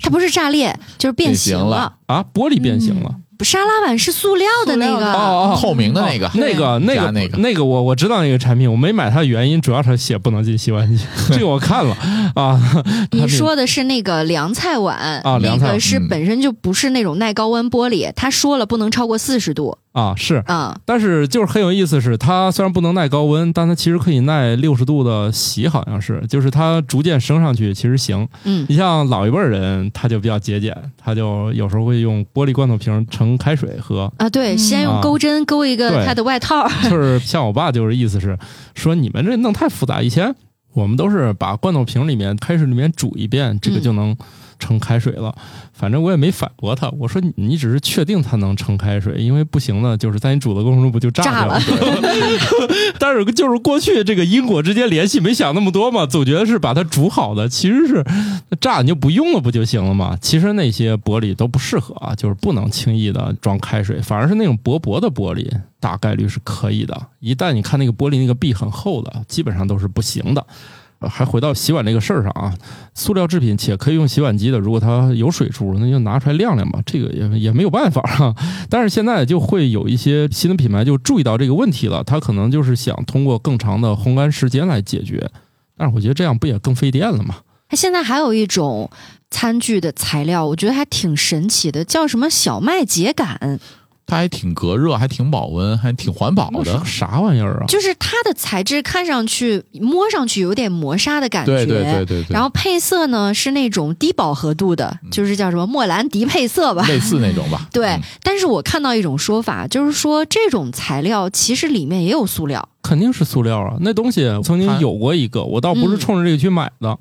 [0.01, 3.15] 它不是炸裂，就是变形变形了啊，玻璃变形了。
[3.43, 7.37] 沙拉碗是塑料的那个，哦哦透明的那个，那个那个那个。
[7.37, 11.95] 那个我我知道那个产品，我没买它的原因主要是写不能进洗碗机， 这个我看了。
[12.35, 12.59] 啊。
[13.11, 20.77] 你说的是那个凉菜碗啊凉菜那个是嗯本身就不是那种耐高温玻璃，他说了不能超过四十度啊是，啊。
[20.85, 28.27] 但是就是很有意思是，它虽然不能耐高温，但它其实可以耐六十度的洗，好像是，就是它逐渐升上去，其实行。
[28.43, 34.11] 嗯，你像老一辈儿人，他就比较节俭，他就有时候会用玻璃罐头瓶盛开水喝。
[34.17, 38.37] 啊，对，嗯先用啊钩针钩一个对他的外套， 就是像我爸就是意思是
[38.75, 40.33] 说你们这弄太复杂，以前
[40.73, 44.15] 我们都是把罐头瓶里面开水里面煮一遍，这个就能
[44.61, 45.35] 盛开水了。
[45.73, 51.59] 反正我也没反驳他，我说你你只是确定它能盛开水，因为不行呢，就是在你煮的过程中不就炸了。
[52.99, 58.05] 但是就是过去这个因果之间联系没想那么多嘛，总觉得是把它煮好的，其实是
[58.59, 60.15] 炸你就不用了不就行了嘛？
[60.21, 65.49] 其实那些玻璃都不适合啊，就是不能轻易的装开水，反而是那种薄薄的玻璃，
[65.79, 66.95] 大概率是可以的。
[67.19, 70.45] 一旦你看那个玻璃那个壁很厚的，基本上都是不行的。
[71.07, 72.53] 还回到洗碗这个事儿上啊，
[72.93, 78.35] 塑料制品且可以用洗碗机的，如果它有水珠，那就拿出来晾晾吧，这个也也没有办法啊。
[78.69, 85.29] 但是现在就会有一些新的品牌就注意到这个问题了，它可能就是想通过更长的烘干时间来解决。
[85.77, 87.37] 但是我觉得这样不也更费电了吗？
[87.69, 88.89] 它现在还有一种
[89.29, 93.59] 餐具的材料，我觉得还挺神奇的，叫什么小麦秸秆，
[94.05, 96.83] 它还挺隔热，还挺保温，还挺环保的。
[96.83, 97.65] 啥玩意儿啊？
[97.67, 106.85] 就是它的材质看上去、摸上去有点磨砂的感觉，对对对对对，然后配色呢是那种低饱和度的，就是叫什么莫兰迪配色吧。
[106.87, 107.67] 类似那种吧。
[107.71, 112.67] 对，嗯但是我看到一种说法，就是说这种材料其实里面也有塑料。
[112.83, 113.77] 肯定是塑料啊！
[113.79, 116.97] 那东西曾经有过一个，我倒不是冲着这个去买的。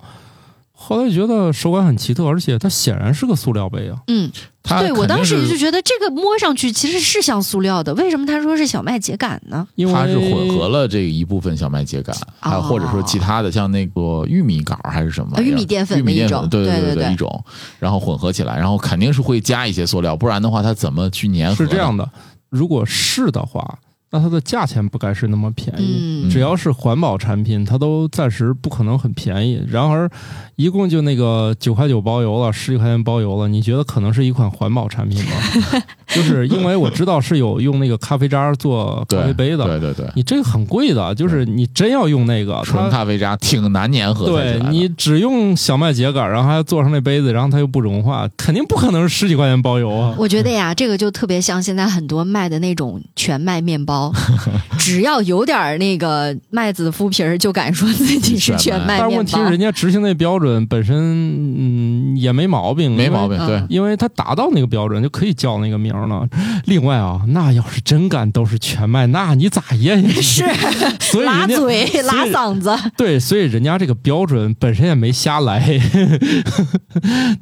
[0.83, 3.99] 后来觉得手感很奇特，而且它显然是个塑料杯啊。
[4.07, 9.69] 嗯，它对我当时就是觉得这个摸上去其实是像塑料的，为什么他说是小麦秸秆呢？
[9.75, 17.45] 因为它是混合了这一部分小麦秸秆，还有或者说其他的，像那个玉米杆儿还是什么玉米淀粉玉米淀粉，的一种对对对对对一种，
[17.79, 21.57] 然后混合起来，然后肯定是会加一些塑料，不然的话它怎么去粘合？
[21.57, 22.09] 是这样，的，
[22.49, 23.79] 如果是的话，
[24.11, 26.25] 那它的价钱不该是那么便宜。
[26.25, 29.61] 嗯只要是环保产品，它都暂时不可能很便宜。
[29.69, 30.09] 然而，
[30.55, 35.31] 一共就那个九块九包邮了，十几块钱包邮了，你觉得可能是一款环保产品吗？
[36.07, 44.33] 就是因为我知道是有用那个咖啡渣做咖啡杯的，对对对，你这个很贵的，就是你真要用那个，它纯咖啡渣挺难粘合的。
[44.33, 50.15] 对你只用小麦秸秆，然后还做成那杯子，然后它又不融化，肯定不可能是十几块钱包邮啊。
[50.17, 54.00] 我觉得呀，这个就特别像现在很多卖的那种全麦面包，
[54.79, 59.61] 只要有点儿那个麦子麸皮儿，就敢说自己是全 麦面包但是问题是，人。
[59.61, 66.27] 家执行那标准本身，嗯，也没毛病，没毛病，嗯对，因为他达到那个标准就可以叫那个名儿了。
[66.65, 70.23] 另外啊，那要是真敢都是全麦，那你咋咽下去？
[70.23, 70.45] 是
[71.01, 75.61] 所以拉嘴、拉嗓子，对，所以人家这个标准本身也没瞎来。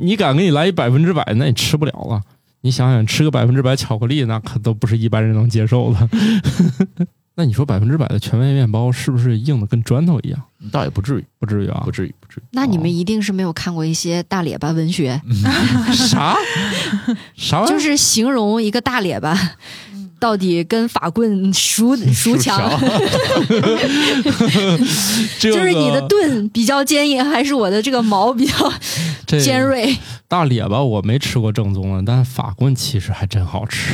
[0.00, 2.20] 你敢给你来一百分之百，那你吃不了了。
[2.62, 6.08] 你想想，吃个百分之百巧克力，那可都不是一般人能接受的。
[7.36, 10.42] 那你说百分之百的全麦面包是不是硬的跟砖头一样？
[10.72, 12.42] 倒也不至于，不至于啊不，至于，不至于。
[12.50, 15.22] 那你们一定是没有看过一些大列巴文学，
[15.94, 16.34] 啥
[17.36, 17.74] 啥玩意儿？
[17.78, 19.38] 就是形容一个大列巴。
[20.18, 22.60] 到底跟法棍孰孰强？
[25.38, 28.72] 这就是你的盾比较坚硬，还是我的这个矛比较
[29.26, 29.96] 尖锐？
[30.26, 33.92] 大咧巴我没吃过正宗的，但法棍其实还真好吃。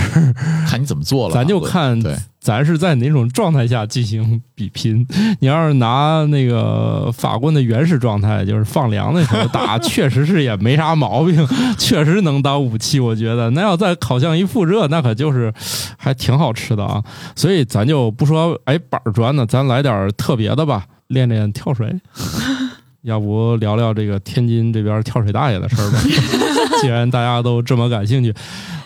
[0.68, 5.06] 看你怎么做了，咱就看对，咱是在哪种状态下进行比拼。
[5.40, 13.00] 你要是拿那个法棍的原始状态，就是放凉的时候打， 确实是也没啥毛病，确实能当武器。
[13.00, 15.50] 我觉得那要在烤箱一复热，那可就是
[15.96, 17.02] 还挺好吃的啊。
[17.34, 21.98] 所以咱就不说哎板儿砖的，咱来点儿特别的吧，练练跳水。
[23.00, 25.98] 要不聊聊这个天津这边跳水大爷的事儿吧？
[26.82, 28.34] 既然大家都这么感兴趣，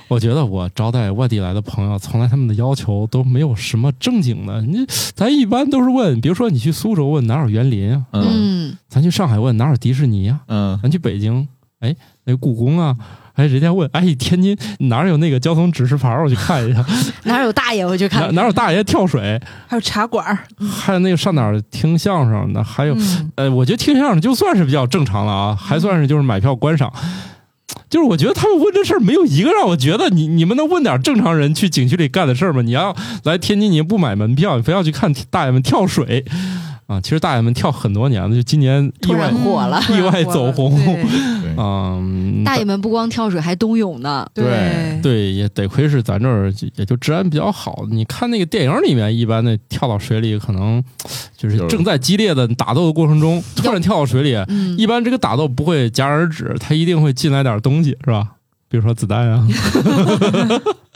[0.08, 4.60] 我觉得我招待外地来的朋友，从来他们的要求都没有什么正经的。
[4.62, 8.24] 你咱一般都是问，比如说你去苏州问哪有园林啊，嗯
[8.70, 11.46] 嗯，咱去上海问哪有迪士尼啊，嗯，咱去北京
[11.80, 11.94] 哎
[12.24, 12.96] 那故宫啊，
[13.34, 16.16] 哎，人家问，哎，天津哪儿有那个交通指示牌？
[16.22, 16.84] 我去看一下，
[17.24, 18.34] 哪有大爷我去看。
[18.34, 19.40] 哪有大爷跳水？
[19.66, 20.38] 还有茶馆儿，
[20.68, 22.64] 还有那个上哪儿听相声的？
[22.64, 26.92] 还有，嗯呃，我觉得听相声就算是比较正常了啊，还算是就是买票观赏。
[27.90, 32.62] 就是我觉得他们问这事儿没有一个让我觉得你你们能问点正常人去景区里干的事儿吗？
[32.62, 32.94] 你要
[33.24, 36.24] 来天津，你不买门票，你非要去看大爷们跳水
[36.88, 36.98] 啊！
[37.02, 40.74] 其实大爷们跳很多年了，就今年意突然外火了意外走红
[41.58, 44.26] 嗯，大爷们不光跳水，还冬泳呢。
[44.32, 47.84] 对对，也得亏是咱这儿也就治安比较好。
[47.90, 50.82] 你看那个电影里面，一般的跳到水里，可能
[51.36, 58.28] 就是正在激烈的打斗的过程中，突然跳到水里，嗯，一般这个打斗不会戛然而止，他一定会进来点东西，是吧？
[58.70, 59.46] 比如说子弹啊，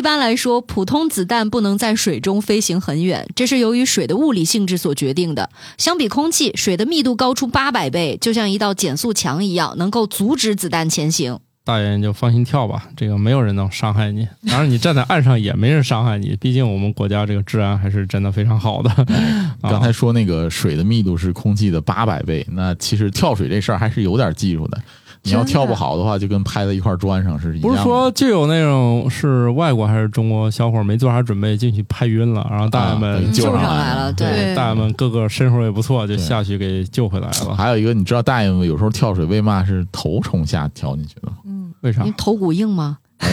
[0.00, 5.50] 一般来说，普通子弹不能在水中飞行很远，这是由于水的物理性质所决定的。
[5.76, 11.38] 相比空气，水的密度高出八百倍，就像一道减速墙一样，能够阻止子弹前行。
[11.66, 14.26] 大爷你就放心跳吧，这个没有人能伤害你。
[14.48, 18.88] 当然，你站在岸上也没人伤害你，毕竟我们国家这个治安还是真的非常好的。
[19.60, 24.80] 啊刚才说那个水的密度是空气的八百倍，那其实跳水这事儿还是有点技术的。
[25.22, 27.68] 你要跳不好的话，就跟拍在一块砖上是一样的。
[27.68, 37.54] 不是说就有那种是外国还是中国小伙没做啥准备进去拍晕了，然后大爷们、啊救救上上来了，对，对大爷们个个身手也不错，就下去给救回来了。
[37.54, 41.34] 还有一个，你知道大爷们有时候跳水为嘛是头冲下跳进去的吗？
[41.44, 42.12] 嗯，为啥你？
[42.16, 42.98] 头骨硬吗？
[43.18, 43.28] 呃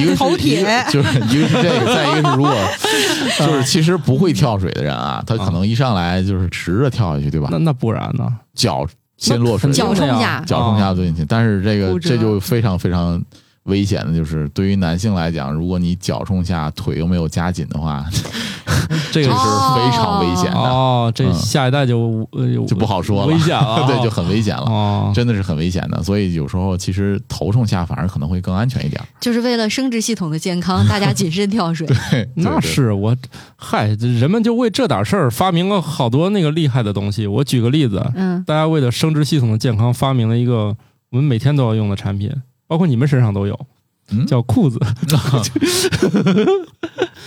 [0.00, 2.52] 一个是 头铁就是一个是这个，再一个是如果
[3.38, 7.58] 就是其实不会跳水的人啊，他可能一上来就是直着跳下去，对吧那？
[7.58, 8.26] 那不然呢？
[8.56, 8.84] 脚
[9.20, 13.22] 先落水，脚冲呀下脚冲下进去，但是这个这就非常非常
[13.70, 18.04] 危险的，就是对于男性来讲，如果你脚冲下，腿又没有夹紧的话，
[19.10, 24.64] 这个是非常危险的，哦，这嗯下一代就呃就不好说了，危险了， 对，就很危险了。
[24.64, 25.12] 哦。
[25.14, 29.00] 真的是很危险的，所以有时候其实头冲下反而可能会更安全一点。
[29.20, 31.86] 就是为了生殖系统的健康，大家 谨慎跳水。
[31.86, 33.16] 对，那对是我，
[33.56, 37.26] 嗨，人们就为这点事儿发明了好多那个厉害的东西。
[37.26, 40.76] 我举个例子，嗯，大家为了生殖系统的健康，发明了一个
[41.10, 42.32] 我们每天都要用的产品，
[42.70, 43.66] 包括你们身上都有，
[44.12, 44.78] 嗯叫裤子。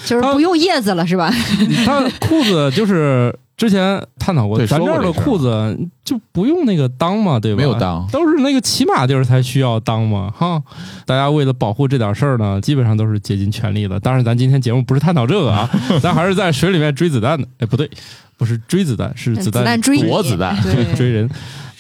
[0.06, 1.30] 就是不用叶子了，是吧？
[1.86, 7.58] 它裤子就是之前探讨过，咱这儿的裤子就不用那个裆嘛，对吧？
[7.58, 10.64] 没有裆都是那个骑马地儿才需要裆嘛，哈。
[11.06, 14.00] 大家为了保护这点事儿呢，基本上都是竭尽全力的。
[14.00, 15.70] 当然，咱今天节目不是探讨这个啊，
[16.02, 17.46] 咱还是在水里面追子弹的。
[17.60, 17.89] 哎，不对，
[18.38, 21.30] 不是追子弹，是子弹子弹追你躲子弹，对追人。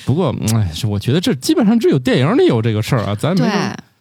[0.05, 3.47] 不过，哎，我觉得这基本上只有电影里有这个事儿啊，咱没，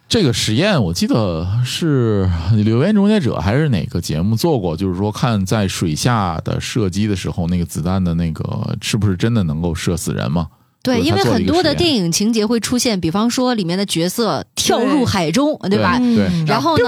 [0.08, 2.30] 这个实验我记得是
[2.64, 10.48] 《留言终结者》还是哪个节目做过，就是说看在水下的射击的时候，那个子弹的那个是不是真的能够射死人嘛？
[10.82, 16.00] 对，因为很多的电影情节会出现，比方说里面的角色跳入海中，对吧？
[16.46, 16.84] 然后呢，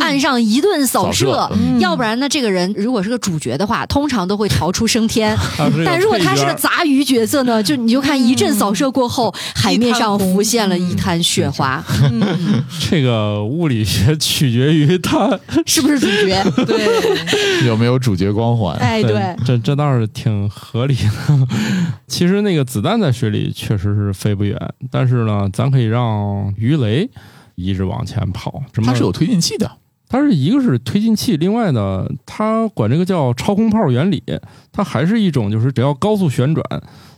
[0.00, 1.78] 岸上一顿扫射，扫射嗯。
[1.78, 5.36] 要不然呢，这个人如果是个主角的话，通常都会逃出升天。
[5.84, 16.42] 但如果他是个杂鱼角色呢，就你就看一阵扫射过后，海面上浮现了一滩雪花，嗯， 这个物理学取决于他，是不是主角？
[16.64, 18.74] 对，有没有主角光环？
[18.78, 21.46] 哎，对，这这倒是挺合理的。
[22.06, 24.58] 其实那个子弹在水里确实是飞不远，
[24.90, 27.08] 但是呢，咱可以让鱼雷
[27.54, 28.62] 一直往前跑。
[28.72, 28.86] 什么？
[28.86, 29.70] 它是有推进器的，
[30.08, 34.22] 它是一个是推进器，另外呢，它管这个叫超空炮原理，
[34.72, 36.64] 它还是一种就是只要高速旋转，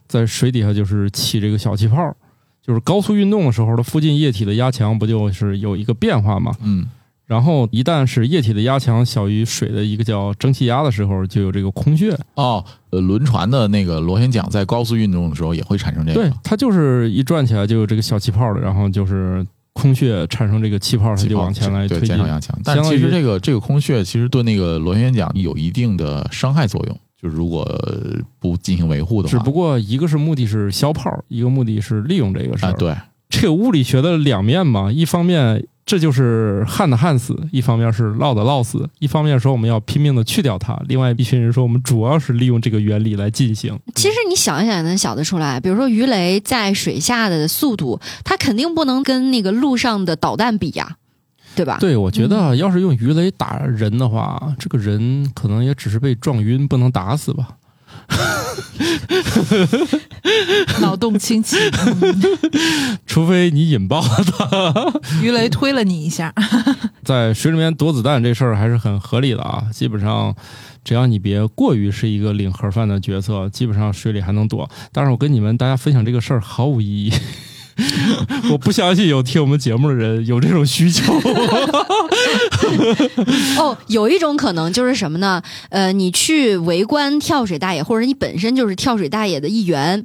[0.06, 2.14] 在水底下就是起这个小气泡，
[2.62, 6.52] 就是高速运动的时候，它附近液体的压强不就是有一个变化吗？
[6.62, 6.86] 嗯，
[7.26, 12.16] 然后一旦是液体的压强小于水的一个叫蒸汽压的时候，就有这个空穴。
[12.34, 22.26] 哦，呃，轮船的那个螺旋桨在高速运动的时候也会产生这个对，它就是一转起来就有这个小气泡的，然后就是空穴产生这个气泡，它就往前来推进减少。
[22.28, 22.56] 压强。
[22.62, 27.68] 但其实这个这个空穴其实对那个螺旋桨有一定的伤害作用，就是如果
[28.38, 32.70] 不进行维护的话，只不过一个是目的是消泡，一个目的是利用这个事儿。
[32.70, 32.94] 啊，对，
[33.28, 43.78] 这个物理学的两面嘛，一方面这就是旱的旱死，一方面是涝的涝死，一方面说我们要拼命的去掉它，另外一群人说我们主要是利用这个原理来进行。
[43.95, 50.97] 其实你想一想也能想得出来，比如说鱼雷在水下的速度，它肯定不能跟那个陆上的导弹比呀，
[51.55, 51.78] 对吧？
[51.78, 57.51] 对，我觉得要是用鱼雷打人的话，这个人可能也只是被撞晕，不能打死吧。
[60.80, 61.57] 脑洞清奇，
[63.07, 64.92] 除非你引爆他。
[65.22, 66.32] 鱼雷推了你一下，
[67.04, 70.34] 在水里面躲子弹这事儿还是很合理的啊，基本上
[70.84, 74.68] 只要你别过于是一个领盒饭的角色，基本上水里还能躲。
[74.92, 77.12] 但是我跟你们大家分享这个事儿毫无意义。
[78.50, 81.12] 我不相信有听我们节目的人有这种需求。
[83.58, 85.42] 哦，有一种可能就是什么呢？
[85.70, 90.04] 呃，你去围观跳水大爷，或者你本身就是跳水大爷的一员，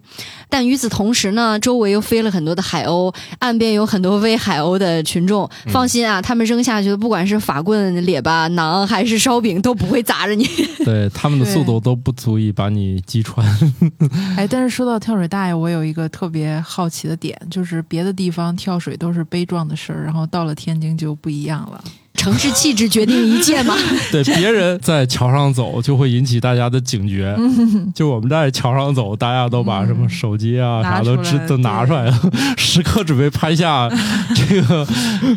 [0.49, 5.49] 但与此同时呢，周围又飞了很多的海鸥，岸边有很多喂海鸥的群众。
[5.67, 10.47] 放心啊，他们扔下去的不管是法棍、列巴、馕还是烧饼，都不会砸着你。
[10.83, 13.45] 对他们的速度都不足以把你击穿。
[14.35, 21.83] 哎，但是说到跳水大爷，我有一个特别好奇的点，就是别的地方跳水都是悲壮的事儿，然后到了天津就不一样了。
[22.21, 23.73] 城市气质决定一切嘛。
[24.11, 27.35] 对，别人在桥上走就会引起大家的警觉。
[27.95, 32.13] 就我们在桥上走，大家都把什么手机啊、嗯啥都拿出来支都拿出来了，
[32.57, 33.89] 时刻准备拍下
[34.35, 34.85] 这个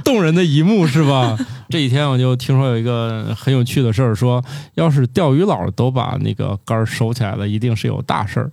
[0.05, 1.39] 动人的一幕，是吧？
[1.71, 8.51] 这几天我就听说有一个很有趣的事儿，说要是钓鱼佬都把那个杆儿收起来了，一定是有大事儿。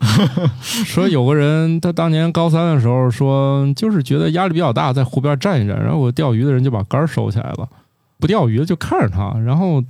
[0.86, 7.68] 说有个人他当年高三的时候说，就是觉得压力比较大，在湖边站一站，然后我钓鱼的人就把杆收起来了。
[8.22, 9.84] 不钓鱼的就看着他，然后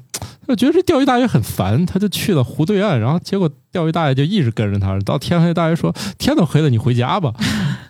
[0.47, 7.33] 就觉得这钓鱼大爷很烦，他就去了湖对岸，然后结果钓鱼大爷就一直跟着他，到天黑，大爷说天都黑了，你回家吧。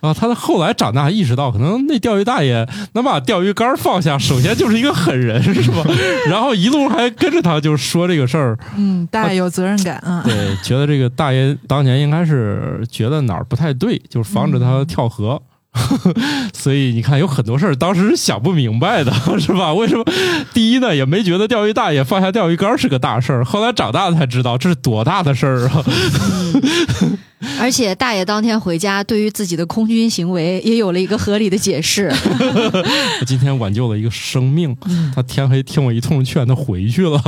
[0.00, 5.84] 啊，他后来长大意识到，可能那钓鱼大爷能把钓鱼竿放下，首先就是一个狠人，是吧？
[6.28, 8.58] 然后一路还跟着他，就说这个事儿。
[8.76, 10.22] 嗯，大爷有责任感啊。
[10.26, 15.40] 对，觉得这个大爷当年应该是觉得哪儿不太对，就是防止他跳河。
[16.52, 19.72] 所以你看，有很多事儿当时是想不明白的， 是吧？
[19.72, 20.04] 为什么？
[20.52, 25.84] 第一呢，也没觉得钓鱼大爷放下钓鱼竿是个大事儿，后来长大才知道这是多大的事儿啊！
[27.58, 32.12] 而且大爷当天回家，对于自己的空军行为也有了一个合理的解释。
[33.20, 34.76] 我今天挽救了一个生命，
[35.14, 37.20] 他天黑听我一通劝，他回去了。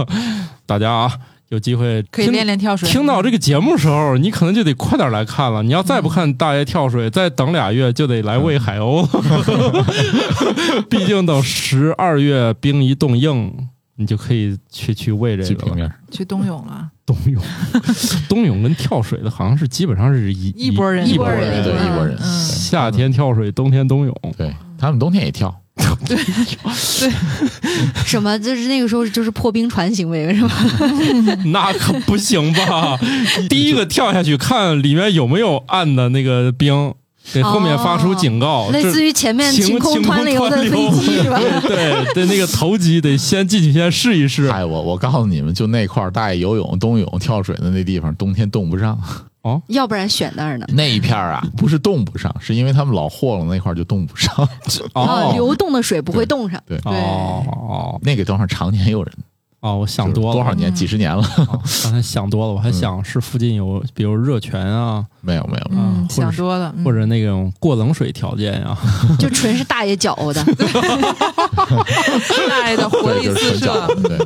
[0.66, 1.12] 大家啊，
[1.50, 2.88] 有机会可以练练跳水。
[2.88, 5.62] 听到这个节目的时候，你可能就得快点来看了。
[5.62, 9.84] 你要再不看大爷跳水，再等俩月就得来喂海鸥了。
[10.88, 13.52] 毕竟等十二月冰一冻硬，
[13.96, 15.48] 你就可以去去喂这个了。
[15.48, 17.42] 去平面，去冬泳了， 冬泳，
[18.28, 24.14] 冬泳跟跳水的好像是基本上是一一拨人一波人对嗯一波人，嗯夏天跳水，冬天冬泳。
[24.36, 25.54] 对他们冬天也跳，
[26.06, 27.12] 对对
[28.04, 28.38] 什么？
[28.38, 30.54] 就是那个时候就是破冰船行为是吧？
[31.46, 32.98] 那可不行吧？
[33.48, 36.94] 第一个跳下去看里面有没有暗的那个冰，
[37.32, 38.68] 给后面发出警告。
[38.70, 41.38] 类似于前面晴晴空湍流的飞机是吧？
[41.66, 44.46] 对对，那个投机得先进去先试一试。
[44.48, 48.98] 哎，我我告诉你们，就那块儿大爷游泳、冬泳、跳水的那地方，冬天冻不上。
[49.42, 50.64] 哦要不然选那儿呢？
[50.70, 54.34] 那一片儿啊，不是冻不上，是因为他们老和了那块儿就冻不上。
[54.94, 56.58] 啊， 哦流动的水不会冻上。
[56.66, 59.12] 对，哦哦那个地方常年有人，
[59.64, 60.34] 哦，我想多了。
[60.34, 65.70] 多少年、嗯几十年了，哦刚才想多了，我还想是附近有，比如热泉啊，没有没有。
[65.70, 68.76] 嗯，想多了，嗯或者那种过冷水条件呀。
[69.18, 70.44] 就纯是大爷搅和的。
[72.50, 73.88] 大爷的活对，力就是纯四射脚。。
[74.02, 74.18] 对，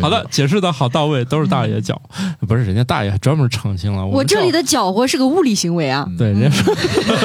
[0.00, 2.00] 好的，解释的好到位，都是大爷搅，
[2.46, 4.06] 不是人家大爷还专门澄清了。
[4.06, 6.06] 我这里的搅和是个物理行为啊。
[6.16, 6.72] 对，人家说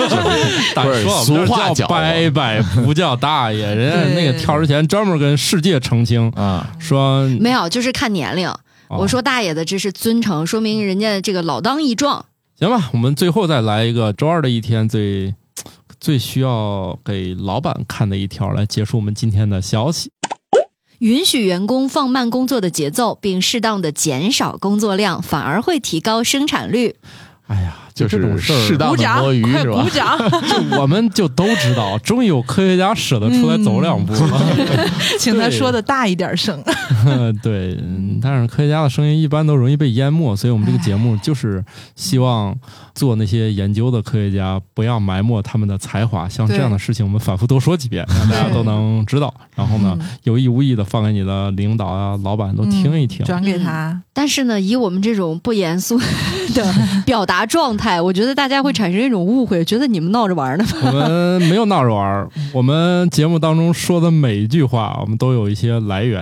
[0.73, 3.61] 大爷说我们这俗话叫叫伯伯，不叫大爷。
[3.75, 8.47] 人家那个跳之前专门跟世界澄清啊，说，没有，就是看年龄。
[8.47, 12.25] 哦我说大爷的这是尊称，说明人家这个老当益壮。
[12.59, 15.33] 行吧，我们最后再来一个周二的一天最
[15.99, 20.11] 最需要给老板看的一条，来结束我们今天的消息。
[20.99, 26.95] 允许员工放慢工作的节奏，并适当的减少工作量，反而会提高生产率。
[27.47, 29.89] 哎呀，就是这种事儿，适当的鼓掌摸鱼，快是吧鼓？
[29.89, 30.17] 掌！
[30.71, 34.41] 就我们就都知道，终于有科学家舍得出来走两步了。
[35.19, 36.61] 请他说的大一点声。
[37.41, 41.63] 对， 嗯但是科学家的声音一般都容易被淹没，所以我们这个节目就是
[41.95, 42.55] 希望
[42.93, 46.29] 做那些研究的科学家不要埋没他们的才华。
[46.29, 49.33] 像这样的事情，我们反复多说几遍，让大家都能知道。
[49.55, 53.25] 然后呢，有意无意的放给你的领导啊、老板都听一听。
[53.25, 54.01] 转给他。
[54.13, 55.99] 但是呢，以我们这种不严肃
[56.53, 56.73] 的
[57.05, 60.65] 表达状态，我觉得大家会产生一种误会，觉得你们闹着玩呢。
[60.85, 66.21] 我们 没有闹着玩，我们节目当中说的每一句话，我们都有一些来源。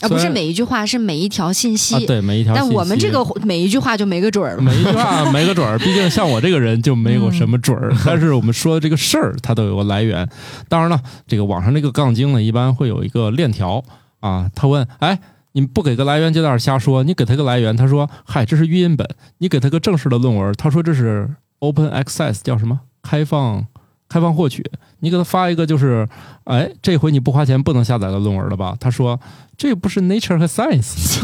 [0.00, 1.94] 啊，不是每一句话，是每一条信息。
[1.94, 2.68] 啊，对每一条信息。
[2.70, 4.62] 但我们这个每一句话就没个准儿了。
[4.62, 7.92] 每一句话 没个准儿，毕竟像我这个人就没有什么准儿。
[8.06, 10.26] 但是我们说的这个事儿，它都有个来源。
[10.70, 13.84] 当然了，这个网上这个杠精呢，一般会有一个链条
[14.20, 14.50] 啊。
[14.54, 15.18] 他问：“哎，
[15.52, 21.28] 你不给个来源就在那儿瞎说，你给他个来源，他说嗨这是语音本，你给他个正式的论文，他说这是
[21.58, 22.80] open access 叫什么？
[23.02, 23.66] 开放
[24.08, 24.64] 开放获取，
[25.00, 26.08] 你给他发一个就是，
[26.44, 28.76] 哎这回你不花钱不能下载个论文了吧？
[28.78, 29.18] 他说
[29.56, 31.20] 这不是 Nature 和 Science，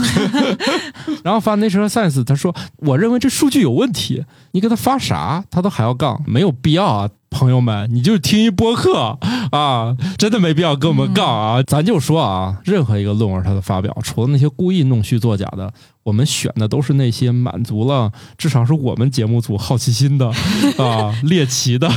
[1.23, 5.45] 然后发 Nature 和 Science，他说我认为这数据有问题，你给他发啥？
[5.51, 7.11] 他都还要杠，没有必要啊。
[7.37, 9.19] 朋友们，你就听一播客
[9.53, 11.63] 啊，真的没必要跟我们杠啊！
[11.63, 15.71] 咱就说啊，任何一个论文它的发表，除了那些故意弄虚作假的，
[16.07, 20.29] 我们选的都是那些满足了至少是我们节目组好奇心的
[20.79, 21.91] 啊，猎奇的，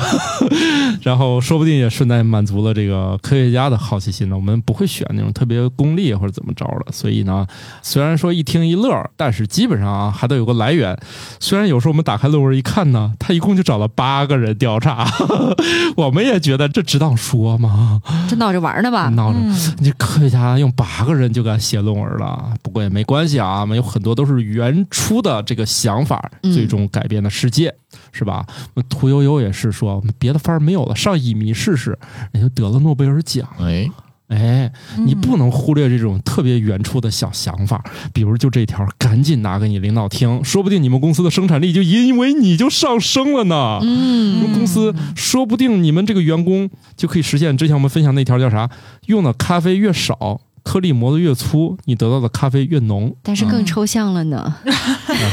[1.03, 4.35] 然后说不定也顺带满足了这个科学家的好奇心呢。
[4.35, 7.45] 我们不会选那种特别功利或者怎么着的，所以呢，
[7.83, 10.97] 虽然说一听一乐，但是基本上啊还得有个来源。
[11.39, 15.07] 虽然有时候我们打开论文一看呢，他一共就找了八个人调查，
[15.95, 18.01] 我们也觉得这值当说吗？
[18.27, 19.09] 这闹着玩呢吧？
[19.09, 27.73] 闹着，嗯你科学家用八个人就敢写论文了，不过也没关系啊，我们有很多都是原初的这个想法，嗯最终改变了世界，
[28.11, 28.45] 是吧？
[28.89, 31.97] 屠呦呦也是说，别的法儿没有了，上乙醚试试，
[32.31, 33.47] 人家得了诺贝尔奖。
[33.59, 33.89] 哎，
[34.27, 37.83] 哎，你不能忽略这种特别原初的小想法，
[38.13, 43.79] 比如就这条，赶紧拿给你领导听，说不定你们公司的生产力就因为你就上升了呢。
[43.81, 48.69] 你嗯，们公司说不定你们这个员工就可以实现之前我们分享那条叫啥？
[49.07, 53.15] 用的咖啡越少，颗粒磨得越粗，你得到的咖啡越浓。
[53.23, 54.37] 但是更抽象了呢。
[54.37, 54.63] 啊，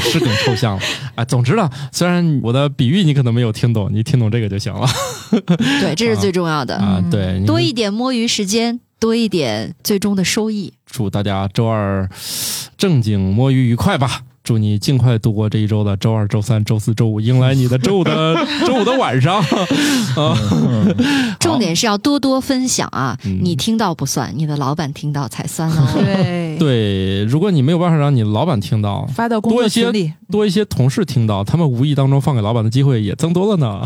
[0.01, 0.81] 是更抽象了。
[1.15, 4.87] 啊，总之呢，虽然我的比喻你可能没有听懂，你听懂这个就行了
[5.57, 6.75] 对，这是最重要的。
[6.77, 7.03] 啊。
[7.09, 10.73] 对，多一点摸鱼时间，多一点最终的收益。
[10.85, 12.09] 祝大家周二
[12.77, 14.21] 正经摸鱼愉快吧！
[14.47, 18.33] 祝你尽快度过这一周的周二、周三、周四周五，迎来你的周五的
[18.65, 19.41] 周五的晚上
[20.15, 20.37] 啊！
[21.37, 23.17] 重点是要多多分享啊！
[23.25, 25.85] 嗯你听到不算，你的老板听到才算哦。
[26.01, 33.81] 对，对，如果你没有办法让你老板听到，发到工作多一些群里，多一些同事听到，他们无意当中放给老板的机会也增多了呢。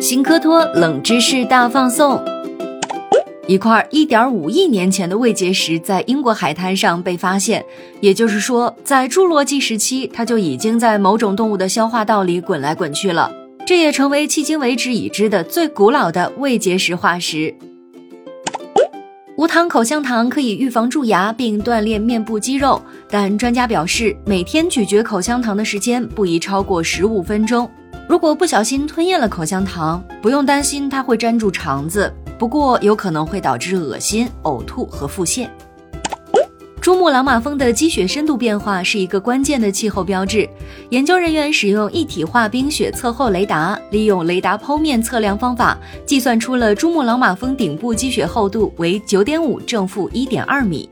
[0.00, 2.20] 新科托冷知识大放送。
[3.50, 7.64] 一块1.5亿年前的未结石在英国海滩上被发现，
[8.00, 13.28] 也就是说，在侏罗纪时期，它就已经在某种动物的消化道里滚来滚去了。
[13.66, 17.52] 这也成为迄今为止已知的最古老的未结石化石。
[19.36, 22.80] 无糖口香糖可以预防蛀牙并锻炼面部肌肉，
[23.10, 27.68] 但专家表示，每天咀嚼口香糖的时间不宜超过十五分钟。
[28.08, 35.46] 如果不小心吞咽了口香糖，不用担心它会粘住肠子，不过有可能会导致恶心、呕吐和腹泻。
[36.80, 40.48] 珠穆朗玛峰的积雪深度变化是一个关键的气候标志。
[40.88, 45.76] 研究人员使用一体化冰雪测候雷达，利用雷达剖面测量方法，
[46.06, 50.88] 计算出了珠穆朗玛峰顶部积雪厚度为九点五正负一点二米。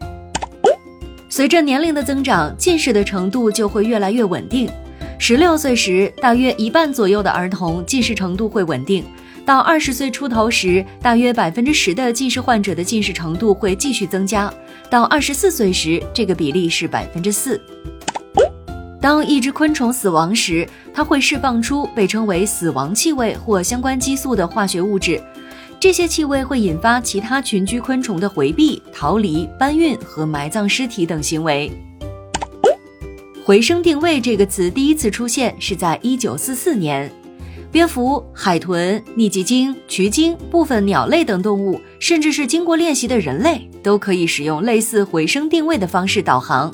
[1.30, 4.70] 随着年龄的增长，近视的程度就会越来越稳定。
[5.18, 9.02] 十六岁时，大约一半左右的儿童近视程度会稳定；
[9.48, 14.52] 到二十岁出头时，大约百分之十的近视患者的近视程度会继续增加；
[14.90, 17.58] 到二十四岁时，这个比例是百分之四。
[19.00, 25.18] 当一只昆虫死亡时，它会释放出被称为死亡气味或相关激素的化学物质，
[25.80, 31.72] 这些气味会引发其他群居昆虫的回避、逃离、搬运和埋葬尸体等行为。
[33.46, 37.10] 回声定位这个词第一次出现是在一九四四年，
[37.70, 46.72] 蝙蝠、海豚、逆极鲸、渠鲸、部分鸟类等动物，甚至是经过练习的人类，都可以使用类似回声定位的方式导航。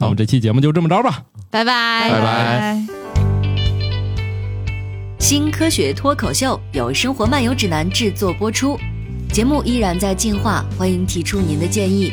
[0.00, 1.22] 好我们这期节目就这么着吧。
[1.50, 2.86] 拜拜，拜拜。
[5.18, 8.78] 新科学脱口秀由生活漫游指南制作播出，
[9.32, 12.12] 节目依然在进化，欢迎提出您的建议，